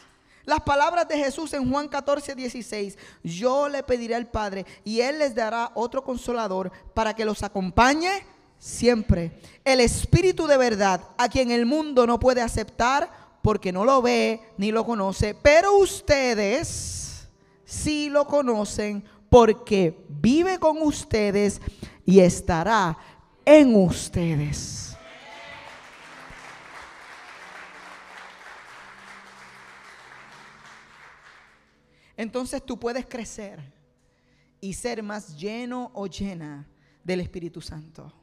Las 0.46 0.62
palabras 0.62 1.08
de 1.08 1.18
Jesús 1.18 1.54
en 1.54 1.70
Juan 1.70 1.88
14, 1.88 2.36
16. 2.36 2.98
Yo 3.24 3.70
le 3.70 3.84
pediré 3.84 4.16
al 4.16 4.28
Padre 4.28 4.66
y 4.84 5.02
Él 5.02 5.20
les 5.20 5.36
dará 5.36 5.72
otro 5.76 6.04
consolador 6.04 6.72
para 6.94 7.14
que 7.14 7.26
los 7.26 7.44
acompañe 7.44 8.26
siempre. 8.58 9.40
El 9.64 9.80
Espíritu 9.80 10.48
de 10.48 10.58
verdad, 10.58 11.02
a 11.18 11.30
quien 11.30 11.52
el 11.52 11.66
mundo 11.66 12.08
no 12.08 12.20
puede 12.20 12.42
aceptar 12.42 13.10
porque 13.42 13.72
no 13.72 13.86
lo 13.86 14.02
ve 14.02 14.42
ni 14.58 14.72
lo 14.72 14.86
conoce. 14.86 15.36
Pero 15.36 15.78
ustedes 15.78 17.28
sí 17.66 18.10
lo 18.10 18.26
conocen 18.26 19.04
porque 19.30 20.06
vive 20.10 20.60
con 20.60 20.82
ustedes 20.82 21.62
y 22.06 22.20
estará 22.20 22.98
en 23.46 23.76
ustedes. 23.76 24.91
Entonces 32.22 32.64
tú 32.64 32.80
puedes 32.80 33.08
crecer 33.08 33.60
y 34.60 34.74
ser 34.74 35.02
más 35.02 35.36
lleno 35.40 35.90
o 35.96 36.06
llena 36.06 36.68
del 37.04 37.20
Espíritu 37.20 37.62
Santo. 37.62 38.14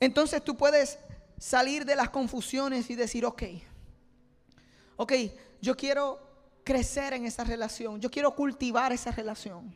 Entonces 0.00 0.42
tú 0.42 0.56
puedes 0.56 0.98
salir 1.38 1.84
de 1.84 1.94
las 1.94 2.10
confusiones 2.10 2.90
y 2.90 2.96
decir, 2.96 3.24
ok, 3.24 3.44
ok, 4.96 5.12
yo 5.62 5.76
quiero 5.76 6.18
crecer 6.64 7.12
en 7.12 7.24
esa 7.24 7.44
relación, 7.44 8.00
yo 8.00 8.10
quiero 8.10 8.34
cultivar 8.34 8.92
esa 8.92 9.12
relación. 9.12 9.72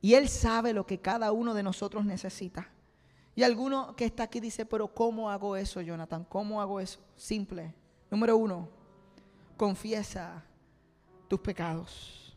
Y 0.00 0.14
Él 0.14 0.26
sabe 0.30 0.72
lo 0.72 0.86
que 0.86 1.02
cada 1.02 1.32
uno 1.32 1.52
de 1.52 1.62
nosotros 1.62 2.06
necesita. 2.06 2.70
Y 3.34 3.42
alguno 3.42 3.94
que 3.94 4.06
está 4.06 4.22
aquí 4.22 4.40
dice, 4.40 4.64
pero 4.64 4.88
¿cómo 4.88 5.30
hago 5.30 5.54
eso, 5.54 5.82
Jonathan? 5.82 6.24
¿Cómo 6.24 6.62
hago 6.62 6.80
eso? 6.80 6.98
Simple. 7.14 7.74
Número 8.10 8.38
uno, 8.38 8.70
confiesa 9.58 10.47
tus 11.28 11.40
pecados. 11.40 12.36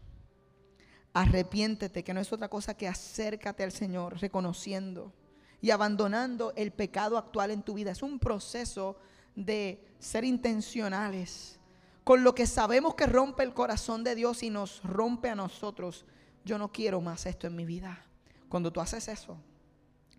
Arrepiéntete, 1.13 2.03
que 2.03 2.13
no 2.13 2.19
es 2.19 2.31
otra 2.31 2.47
cosa 2.47 2.75
que 2.75 2.87
acércate 2.87 3.63
al 3.63 3.71
Señor, 3.71 4.19
reconociendo 4.19 5.13
y 5.61 5.71
abandonando 5.71 6.53
el 6.55 6.71
pecado 6.71 7.17
actual 7.17 7.51
en 7.51 7.63
tu 7.63 7.73
vida. 7.73 7.91
Es 7.91 8.01
un 8.01 8.19
proceso 8.19 8.97
de 9.35 9.83
ser 9.99 10.23
intencionales 10.23 11.59
con 12.03 12.23
lo 12.23 12.33
que 12.33 12.47
sabemos 12.47 12.95
que 12.95 13.05
rompe 13.05 13.43
el 13.43 13.53
corazón 13.53 14.03
de 14.03 14.15
Dios 14.15 14.43
y 14.43 14.49
nos 14.49 14.81
rompe 14.83 15.29
a 15.29 15.35
nosotros. 15.35 16.05
Yo 16.43 16.57
no 16.57 16.71
quiero 16.71 17.01
más 17.01 17.25
esto 17.25 17.47
en 17.47 17.55
mi 17.55 17.65
vida. 17.65 18.05
Cuando 18.49 18.71
tú 18.71 18.81
haces 18.81 19.07
eso, 19.07 19.37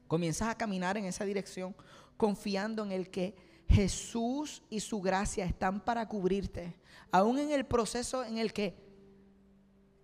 comienzas 0.07 0.49
a 0.49 0.57
caminar 0.57 0.97
en 0.97 1.07
esa 1.07 1.25
dirección 1.25 1.75
confiando 2.17 2.85
en 2.85 2.93
el 2.93 3.11
que 3.11 3.35
Jesús 3.73 4.63
y 4.69 4.81
su 4.81 5.01
gracia 5.01 5.45
están 5.45 5.81
para 5.81 6.07
cubrirte, 6.07 6.75
aún 7.11 7.39
en 7.39 7.51
el 7.51 7.65
proceso 7.65 8.25
en 8.25 8.39
el 8.39 8.53
que 8.53 8.77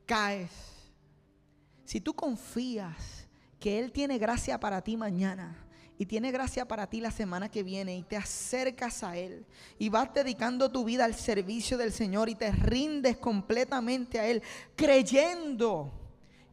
caes. 0.07 0.51
Si 1.85 2.01
tú 2.01 2.15
confías 2.15 3.29
que 3.61 3.79
Él 3.79 3.93
tiene 3.93 4.19
gracia 4.19 4.59
para 4.59 4.83
ti 4.83 4.97
mañana 4.97 5.67
y 5.99 6.07
tiene 6.07 6.31
gracia 6.31 6.67
para 6.67 6.89
ti 6.89 7.01
la 7.01 7.11
semana 7.11 7.51
que 7.51 7.63
viene 7.63 7.97
y 7.97 8.03
te 8.03 8.17
acercas 8.17 9.03
a 9.03 9.17
Él 9.17 9.47
y 9.79 9.89
vas 9.89 10.13
dedicando 10.15 10.71
tu 10.71 10.85
vida 10.85 11.05
al 11.05 11.15
servicio 11.15 11.77
del 11.77 11.93
Señor 11.93 12.29
y 12.29 12.37
te 12.37 12.51
rindes 12.53 13.19
completamente 13.19 14.19
a 14.19 14.27
Él, 14.27 14.43
creyendo 14.77 15.93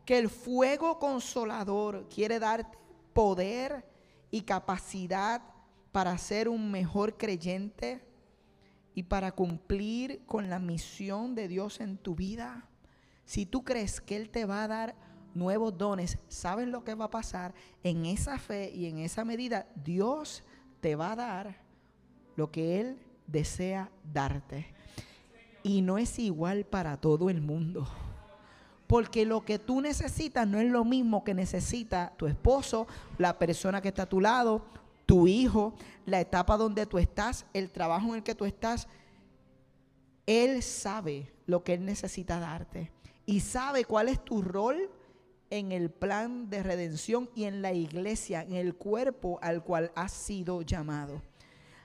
que 0.05 0.17
el 0.17 0.29
fuego 0.29 0.99
consolador 0.99 2.09
quiere 2.09 2.39
darte 2.39 2.77
poder 3.13 3.85
y 4.31 4.41
capacidad 4.41 5.41
para 5.95 6.17
ser 6.17 6.49
un 6.49 6.71
mejor 6.71 7.15
creyente 7.15 8.01
y 8.95 9.03
para 9.03 9.31
cumplir 9.31 10.19
con 10.25 10.49
la 10.49 10.59
misión 10.59 11.35
de 11.35 11.47
Dios 11.47 11.79
en 11.79 11.97
tu 11.97 12.15
vida. 12.15 12.67
Si 13.23 13.45
tú 13.45 13.63
crees 13.63 14.01
que 14.01 14.17
Él 14.17 14.29
te 14.29 14.43
va 14.43 14.65
a 14.65 14.67
dar 14.67 14.95
nuevos 15.33 15.77
dones, 15.77 16.17
¿sabes 16.27 16.67
lo 16.67 16.83
que 16.83 16.95
va 16.95 17.05
a 17.05 17.11
pasar? 17.11 17.53
En 17.81 18.05
esa 18.05 18.37
fe 18.37 18.73
y 18.75 18.87
en 18.87 18.97
esa 18.97 19.23
medida, 19.23 19.67
Dios 19.85 20.43
te 20.81 20.97
va 20.97 21.13
a 21.13 21.15
dar 21.15 21.61
lo 22.35 22.51
que 22.51 22.81
Él 22.81 22.99
desea 23.25 23.89
darte. 24.11 24.65
Y 25.63 25.81
no 25.81 25.97
es 25.97 26.19
igual 26.19 26.65
para 26.65 26.97
todo 26.97 27.29
el 27.29 27.39
mundo. 27.39 27.87
Porque 28.85 29.25
lo 29.25 29.45
que 29.45 29.59
tú 29.59 29.79
necesitas 29.79 30.45
no 30.45 30.59
es 30.59 30.69
lo 30.69 30.83
mismo 30.83 31.23
que 31.23 31.33
necesita 31.33 32.11
tu 32.17 32.27
esposo, 32.27 32.85
la 33.17 33.39
persona 33.39 33.79
que 33.79 33.87
está 33.87 34.03
a 34.03 34.09
tu 34.09 34.19
lado, 34.19 34.65
tu 35.05 35.27
hijo, 35.27 35.75
la 36.05 36.19
etapa 36.19 36.57
donde 36.57 36.85
tú 36.85 36.97
estás, 36.97 37.45
el 37.53 37.71
trabajo 37.71 38.09
en 38.09 38.15
el 38.15 38.23
que 38.23 38.35
tú 38.35 38.45
estás. 38.45 38.87
Él 40.25 40.63
sabe 40.63 41.31
lo 41.45 41.63
que 41.63 41.73
Él 41.73 41.85
necesita 41.85 42.39
darte 42.39 42.91
y 43.25 43.41
sabe 43.41 43.85
cuál 43.85 44.09
es 44.09 44.23
tu 44.23 44.41
rol 44.41 44.89
en 45.49 45.71
el 45.71 45.91
plan 45.91 46.49
de 46.49 46.63
redención 46.63 47.29
y 47.35 47.43
en 47.43 47.61
la 47.61 47.71
iglesia, 47.73 48.41
en 48.41 48.55
el 48.55 48.75
cuerpo 48.75 49.39
al 49.41 49.63
cual 49.63 49.91
has 49.95 50.11
sido 50.11 50.61
llamado. 50.63 51.21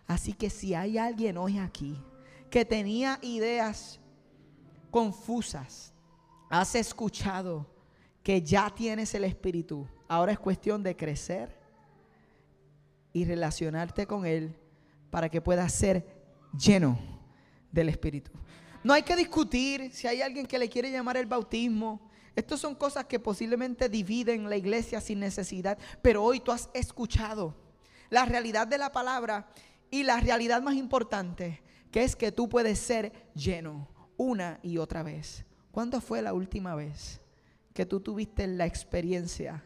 Así 0.06 0.32
que 0.32 0.50
si 0.50 0.74
hay 0.74 0.98
alguien 0.98 1.36
hoy 1.36 1.58
aquí 1.58 1.96
que 2.50 2.64
tenía 2.64 3.18
ideas 3.22 4.00
confusas, 4.90 5.92
has 6.48 6.74
escuchado 6.74 7.66
que 8.22 8.42
ya 8.42 8.70
tienes 8.74 9.14
el 9.14 9.24
Espíritu, 9.24 9.86
ahora 10.08 10.32
es 10.32 10.38
cuestión 10.38 10.82
de 10.82 10.96
crecer 10.96 11.59
y 13.12 13.24
relacionarte 13.24 14.06
con 14.06 14.26
Él 14.26 14.56
para 15.10 15.28
que 15.28 15.40
puedas 15.40 15.72
ser 15.72 16.06
lleno 16.58 16.98
del 17.72 17.88
Espíritu. 17.88 18.30
No 18.82 18.92
hay 18.92 19.02
que 19.02 19.16
discutir 19.16 19.90
si 19.92 20.06
hay 20.06 20.22
alguien 20.22 20.46
que 20.46 20.58
le 20.58 20.68
quiere 20.68 20.90
llamar 20.90 21.16
el 21.16 21.26
bautismo. 21.26 22.00
Estas 22.34 22.60
son 22.60 22.74
cosas 22.74 23.04
que 23.04 23.18
posiblemente 23.18 23.88
dividen 23.88 24.48
la 24.48 24.56
iglesia 24.56 25.00
sin 25.00 25.20
necesidad, 25.20 25.78
pero 26.00 26.24
hoy 26.24 26.40
tú 26.40 26.52
has 26.52 26.70
escuchado 26.72 27.54
la 28.08 28.24
realidad 28.24 28.66
de 28.66 28.78
la 28.78 28.92
palabra 28.92 29.48
y 29.90 30.04
la 30.04 30.20
realidad 30.20 30.62
más 30.62 30.76
importante, 30.76 31.62
que 31.90 32.04
es 32.04 32.16
que 32.16 32.32
tú 32.32 32.48
puedes 32.48 32.78
ser 32.78 33.12
lleno 33.34 33.88
una 34.16 34.60
y 34.62 34.78
otra 34.78 35.02
vez. 35.02 35.44
¿Cuándo 35.72 36.00
fue 36.00 36.22
la 36.22 36.32
última 36.32 36.74
vez 36.74 37.20
que 37.74 37.86
tú 37.86 38.00
tuviste 38.00 38.46
la 38.46 38.66
experiencia 38.66 39.64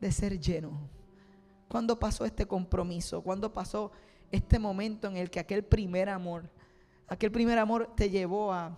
de 0.00 0.12
ser 0.12 0.40
lleno? 0.40 0.97
¿Cuándo 1.68 1.98
pasó 1.98 2.24
este 2.24 2.46
compromiso? 2.46 3.22
¿Cuándo 3.22 3.52
pasó 3.52 3.92
este 4.30 4.58
momento 4.58 5.08
en 5.08 5.16
el 5.16 5.30
que 5.30 5.40
aquel 5.40 5.64
primer 5.64 6.08
amor 6.08 6.50
Aquel 7.08 7.32
primer 7.32 7.58
amor 7.58 7.90
te 7.96 8.10
llevó 8.10 8.52
a, 8.52 8.76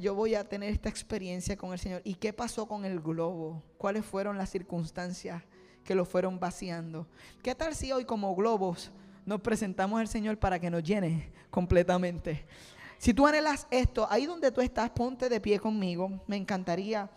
yo 0.00 0.14
voy 0.14 0.34
a 0.34 0.48
tener 0.48 0.72
esta 0.72 0.88
experiencia 0.88 1.58
con 1.58 1.74
el 1.74 1.78
Señor. 1.78 2.00
¿Y 2.02 2.14
qué 2.14 2.32
pasó 2.32 2.66
con 2.66 2.86
el 2.86 3.00
globo? 3.00 3.62
¿Cuáles 3.76 4.04
fueron 4.04 4.38
las 4.38 4.48
circunstancias 4.48 5.42
que 5.84 5.94
lo 5.94 6.06
fueron 6.06 6.40
vaciando? 6.40 7.06
¿Qué 7.42 7.54
tal 7.54 7.74
si 7.74 7.92
hoy 7.92 8.06
como 8.06 8.34
globos 8.34 8.90
nos 9.26 9.42
presentamos 9.42 10.00
al 10.00 10.08
Señor 10.08 10.38
para 10.38 10.58
que 10.58 10.70
nos 10.70 10.82
llene 10.82 11.32
completamente? 11.50 12.46
Si 12.96 13.12
tú 13.12 13.26
anhelas 13.26 13.66
esto, 13.70 14.06
ahí 14.08 14.24
donde 14.24 14.50
tú 14.50 14.62
estás, 14.62 14.88
ponte 14.88 15.28
de 15.28 15.38
pie 15.38 15.60
conmigo. 15.60 16.22
Me 16.26 16.36
encantaría 16.36 17.10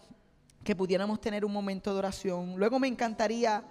que 0.61 0.75
pudiéramos 0.75 1.21
tener 1.21 1.45
un 1.45 1.53
momento 1.53 1.93
de 1.93 1.99
oración. 1.99 2.55
Luego 2.57 2.79
me 2.79 2.89
encantaría 2.89 3.63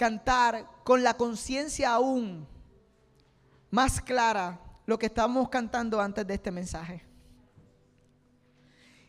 cantar 0.00 0.66
con 0.82 1.02
la 1.02 1.12
conciencia 1.12 1.90
aún 1.90 2.48
más 3.70 4.00
clara 4.00 4.58
lo 4.86 4.98
que 4.98 5.04
estábamos 5.04 5.50
cantando 5.50 6.00
antes 6.00 6.26
de 6.26 6.32
este 6.32 6.50
mensaje. 6.50 7.04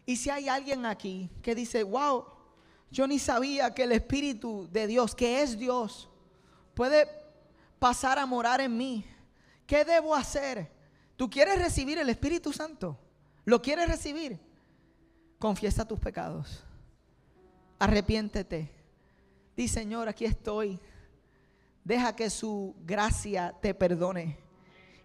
Y 0.06 0.18
si 0.18 0.30
hay 0.30 0.50
alguien 0.50 0.86
aquí 0.86 1.30
que 1.42 1.56
dice, 1.56 1.84
wow, 1.84 2.26
yo 2.90 3.08
ni 3.08 3.20
sabía 3.20 3.74
que 3.74 3.84
el 3.84 3.94
Espíritu 3.94 4.68
de 4.70 4.86
Dios, 4.86 5.16
que 5.16 5.42
es 5.42 5.58
Dios, 5.58 6.10
puede 6.74 7.08
pasar 7.80 8.20
a 8.20 8.26
morar 8.26 8.60
en 8.60 8.76
mí. 8.76 9.06
¿Qué 9.66 9.86
debo 9.86 10.14
hacer? 10.14 10.70
¿Tú 11.16 11.30
quieres 11.30 11.58
recibir 11.58 12.00
el 12.00 12.10
Espíritu 12.10 12.52
Santo? 12.52 13.00
¿Lo 13.46 13.62
quieres 13.62 13.88
recibir? 13.88 14.38
Confiesa 15.40 15.88
tus 15.88 16.02
pecados. 16.02 16.66
Arrepiéntete. 17.80 18.81
Di, 19.56 19.68
Señor, 19.68 20.08
aquí 20.10 20.26
estoy. 20.26 20.80
Deja 21.84 22.16
que 22.16 22.30
su 22.30 22.76
gracia 22.86 23.56
te 23.62 23.74
perdone 23.74 24.38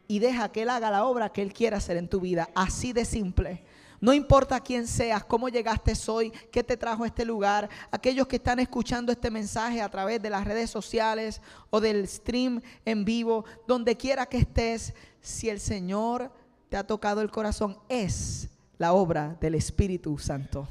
y 0.08 0.18
deja 0.18 0.50
que 0.50 0.62
Él 0.62 0.70
haga 0.70 0.90
la 0.90 1.04
obra 1.04 1.30
que 1.30 1.42
Él 1.42 1.52
quiera 1.52 1.78
hacer 1.78 1.96
en 1.96 2.08
tu 2.08 2.20
vida. 2.20 2.48
Así 2.54 2.92
de 2.92 3.04
simple. 3.04 3.64
No 4.00 4.12
importa 4.12 4.60
quién 4.60 4.86
seas, 4.86 5.24
cómo 5.24 5.48
llegaste 5.48 5.94
hoy, 6.08 6.30
qué 6.52 6.62
te 6.62 6.76
trajo 6.76 7.04
a 7.04 7.06
este 7.06 7.24
lugar. 7.24 7.68
Aquellos 7.90 8.26
que 8.26 8.36
están 8.36 8.58
escuchando 8.58 9.10
este 9.10 9.30
mensaje 9.30 9.80
a 9.80 9.88
través 9.88 10.20
de 10.20 10.30
las 10.30 10.44
redes 10.44 10.70
sociales 10.70 11.40
o 11.70 11.80
del 11.80 12.06
stream 12.06 12.60
en 12.84 13.04
vivo, 13.04 13.44
donde 13.66 13.96
quiera 13.96 14.26
que 14.26 14.38
estés, 14.38 14.92
si 15.20 15.48
el 15.48 15.60
Señor 15.60 16.30
te 16.68 16.76
ha 16.76 16.86
tocado 16.86 17.22
el 17.22 17.30
corazón, 17.30 17.78
es 17.88 18.48
la 18.76 18.92
obra 18.92 19.36
del 19.40 19.54
Espíritu 19.54 20.18
Santo. 20.18 20.68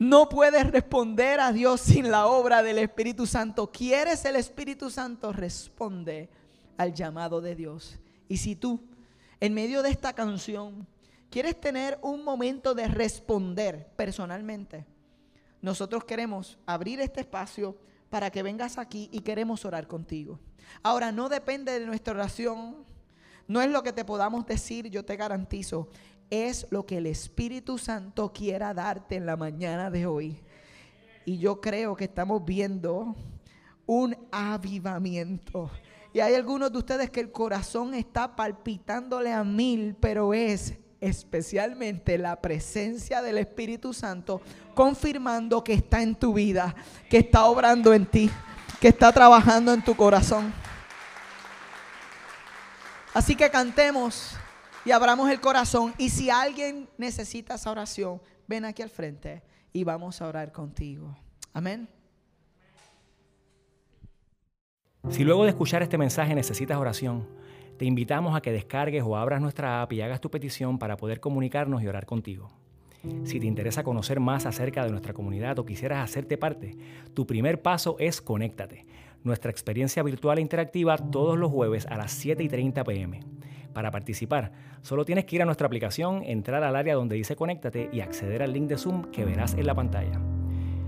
No 0.00 0.30
puedes 0.30 0.66
responder 0.70 1.40
a 1.40 1.52
Dios 1.52 1.82
sin 1.82 2.10
la 2.10 2.26
obra 2.26 2.62
del 2.62 2.78
Espíritu 2.78 3.26
Santo. 3.26 3.70
¿Quieres 3.70 4.24
el 4.24 4.36
Espíritu 4.36 4.88
Santo? 4.88 5.30
Responde 5.30 6.30
al 6.78 6.94
llamado 6.94 7.42
de 7.42 7.54
Dios. 7.54 7.98
Y 8.26 8.38
si 8.38 8.56
tú, 8.56 8.80
en 9.40 9.52
medio 9.52 9.82
de 9.82 9.90
esta 9.90 10.14
canción, 10.14 10.86
quieres 11.28 11.60
tener 11.60 11.98
un 12.00 12.24
momento 12.24 12.74
de 12.74 12.88
responder 12.88 13.92
personalmente, 13.94 14.86
nosotros 15.60 16.04
queremos 16.04 16.58
abrir 16.64 16.98
este 17.02 17.20
espacio 17.20 17.76
para 18.08 18.30
que 18.30 18.42
vengas 18.42 18.78
aquí 18.78 19.10
y 19.12 19.20
queremos 19.20 19.66
orar 19.66 19.86
contigo. 19.86 20.40
Ahora, 20.82 21.12
no 21.12 21.28
depende 21.28 21.78
de 21.78 21.84
nuestra 21.84 22.14
oración, 22.14 22.86
no 23.46 23.60
es 23.60 23.68
lo 23.68 23.82
que 23.82 23.92
te 23.92 24.06
podamos 24.06 24.46
decir, 24.46 24.88
yo 24.88 25.04
te 25.04 25.16
garantizo, 25.16 25.88
es 26.30 26.66
lo 26.70 26.86
que 26.86 26.98
el 26.98 27.06
Espíritu 27.06 27.76
Santo 27.76 28.32
quiera 28.32 28.72
darte 28.72 29.16
en 29.16 29.26
la 29.26 29.36
mañana 29.36 29.90
de 29.90 30.06
hoy. 30.06 30.40
Y 31.24 31.38
yo 31.38 31.60
creo 31.60 31.96
que 31.96 32.04
estamos 32.04 32.44
viendo 32.44 33.14
un 33.86 34.16
avivamiento 34.30 35.70
y 36.12 36.20
hay 36.20 36.34
algunos 36.34 36.72
de 36.72 36.78
ustedes 36.78 37.10
que 37.10 37.20
el 37.20 37.30
corazón 37.30 37.94
está 37.94 38.34
palpitándole 38.34 39.32
a 39.32 39.44
mil, 39.44 39.96
pero 40.00 40.34
es 40.34 40.74
especialmente 41.00 42.18
la 42.18 42.40
presencia 42.40 43.22
del 43.22 43.38
Espíritu 43.38 43.94
Santo 43.94 44.40
confirmando 44.74 45.62
que 45.62 45.72
está 45.72 46.02
en 46.02 46.16
tu 46.16 46.34
vida, 46.34 46.74
que 47.08 47.18
está 47.18 47.44
obrando 47.44 47.94
en 47.94 48.06
ti, 48.06 48.28
que 48.80 48.88
está 48.88 49.12
trabajando 49.12 49.72
en 49.72 49.82
tu 49.82 49.94
corazón. 49.94 50.52
Así 53.14 53.36
que 53.36 53.48
cantemos 53.48 54.32
y 54.84 54.90
abramos 54.90 55.30
el 55.30 55.40
corazón. 55.40 55.94
Y 55.98 56.10
si 56.10 56.30
alguien 56.30 56.88
necesita 56.98 57.54
esa 57.54 57.70
oración, 57.70 58.20
ven 58.46 58.64
aquí 58.64 58.82
al 58.82 58.90
frente 58.90 59.42
y 59.72 59.84
vamos 59.84 60.20
a 60.20 60.28
orar 60.28 60.52
contigo. 60.52 61.16
Amén. 61.52 61.88
Si 65.08 65.24
luego 65.24 65.44
de 65.44 65.50
escuchar 65.50 65.82
este 65.82 65.98
mensaje 65.98 66.34
necesitas 66.34 66.78
oración, 66.78 67.26
te 67.78 67.86
invitamos 67.86 68.36
a 68.36 68.42
que 68.42 68.52
descargues 68.52 69.02
o 69.04 69.16
abras 69.16 69.40
nuestra 69.40 69.80
app 69.80 69.92
y 69.94 70.02
hagas 70.02 70.20
tu 70.20 70.30
petición 70.30 70.78
para 70.78 70.98
poder 70.98 71.20
comunicarnos 71.20 71.82
y 71.82 71.88
orar 71.88 72.04
contigo. 72.04 72.50
Si 73.24 73.40
te 73.40 73.46
interesa 73.46 73.82
conocer 73.82 74.20
más 74.20 74.44
acerca 74.44 74.84
de 74.84 74.90
nuestra 74.90 75.14
comunidad 75.14 75.58
o 75.58 75.64
quisieras 75.64 76.04
hacerte 76.04 76.36
parte, 76.36 76.76
tu 77.14 77.26
primer 77.26 77.62
paso 77.62 77.96
es 77.98 78.20
Conéctate, 78.20 78.84
nuestra 79.24 79.50
experiencia 79.50 80.02
virtual 80.02 80.36
e 80.36 80.42
interactiva 80.42 80.98
todos 80.98 81.38
los 81.38 81.50
jueves 81.50 81.86
a 81.86 81.96
las 81.96 82.12
7 82.12 82.42
y 82.42 82.48
30 82.48 82.84
pm. 82.84 83.20
Para 83.72 83.90
participar, 83.90 84.52
solo 84.82 85.04
tienes 85.04 85.24
que 85.24 85.36
ir 85.36 85.42
a 85.42 85.44
nuestra 85.44 85.66
aplicación, 85.66 86.22
entrar 86.24 86.64
al 86.64 86.76
área 86.76 86.94
donde 86.94 87.16
dice 87.16 87.36
Conéctate 87.36 87.88
y 87.92 88.00
acceder 88.00 88.42
al 88.42 88.52
link 88.52 88.68
de 88.68 88.76
Zoom 88.76 89.10
que 89.10 89.24
verás 89.24 89.54
en 89.54 89.66
la 89.66 89.74
pantalla. 89.74 90.20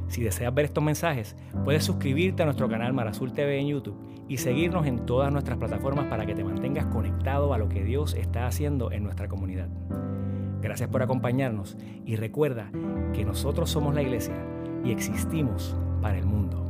Si 0.08 0.22
deseas 0.22 0.52
ver 0.52 0.66
estos 0.66 0.84
mensajes, 0.84 1.36
puedes 1.64 1.84
suscribirte 1.84 2.42
a 2.42 2.46
nuestro 2.46 2.68
canal 2.68 2.92
Marazul 2.92 3.32
TV 3.32 3.58
en 3.58 3.68
YouTube 3.68 3.98
y 4.28 4.36
seguirnos 4.36 4.86
en 4.86 5.06
todas 5.06 5.32
nuestras 5.32 5.58
plataformas 5.58 6.06
para 6.06 6.26
que 6.26 6.34
te 6.34 6.44
mantengas 6.44 6.86
conectado 6.86 7.54
a 7.54 7.58
lo 7.58 7.68
que 7.68 7.82
Dios 7.82 8.14
está 8.14 8.46
haciendo 8.46 8.92
en 8.92 9.04
nuestra 9.04 9.28
comunidad. 9.28 9.68
Gracias 10.60 10.90
por 10.90 11.02
acompañarnos 11.02 11.78
y 12.04 12.16
recuerda 12.16 12.70
que 13.14 13.24
nosotros 13.24 13.70
somos 13.70 13.94
la 13.94 14.02
iglesia 14.02 14.34
y 14.84 14.92
existimos 14.92 15.76
para 16.02 16.18
el 16.18 16.26
mundo. 16.26 16.61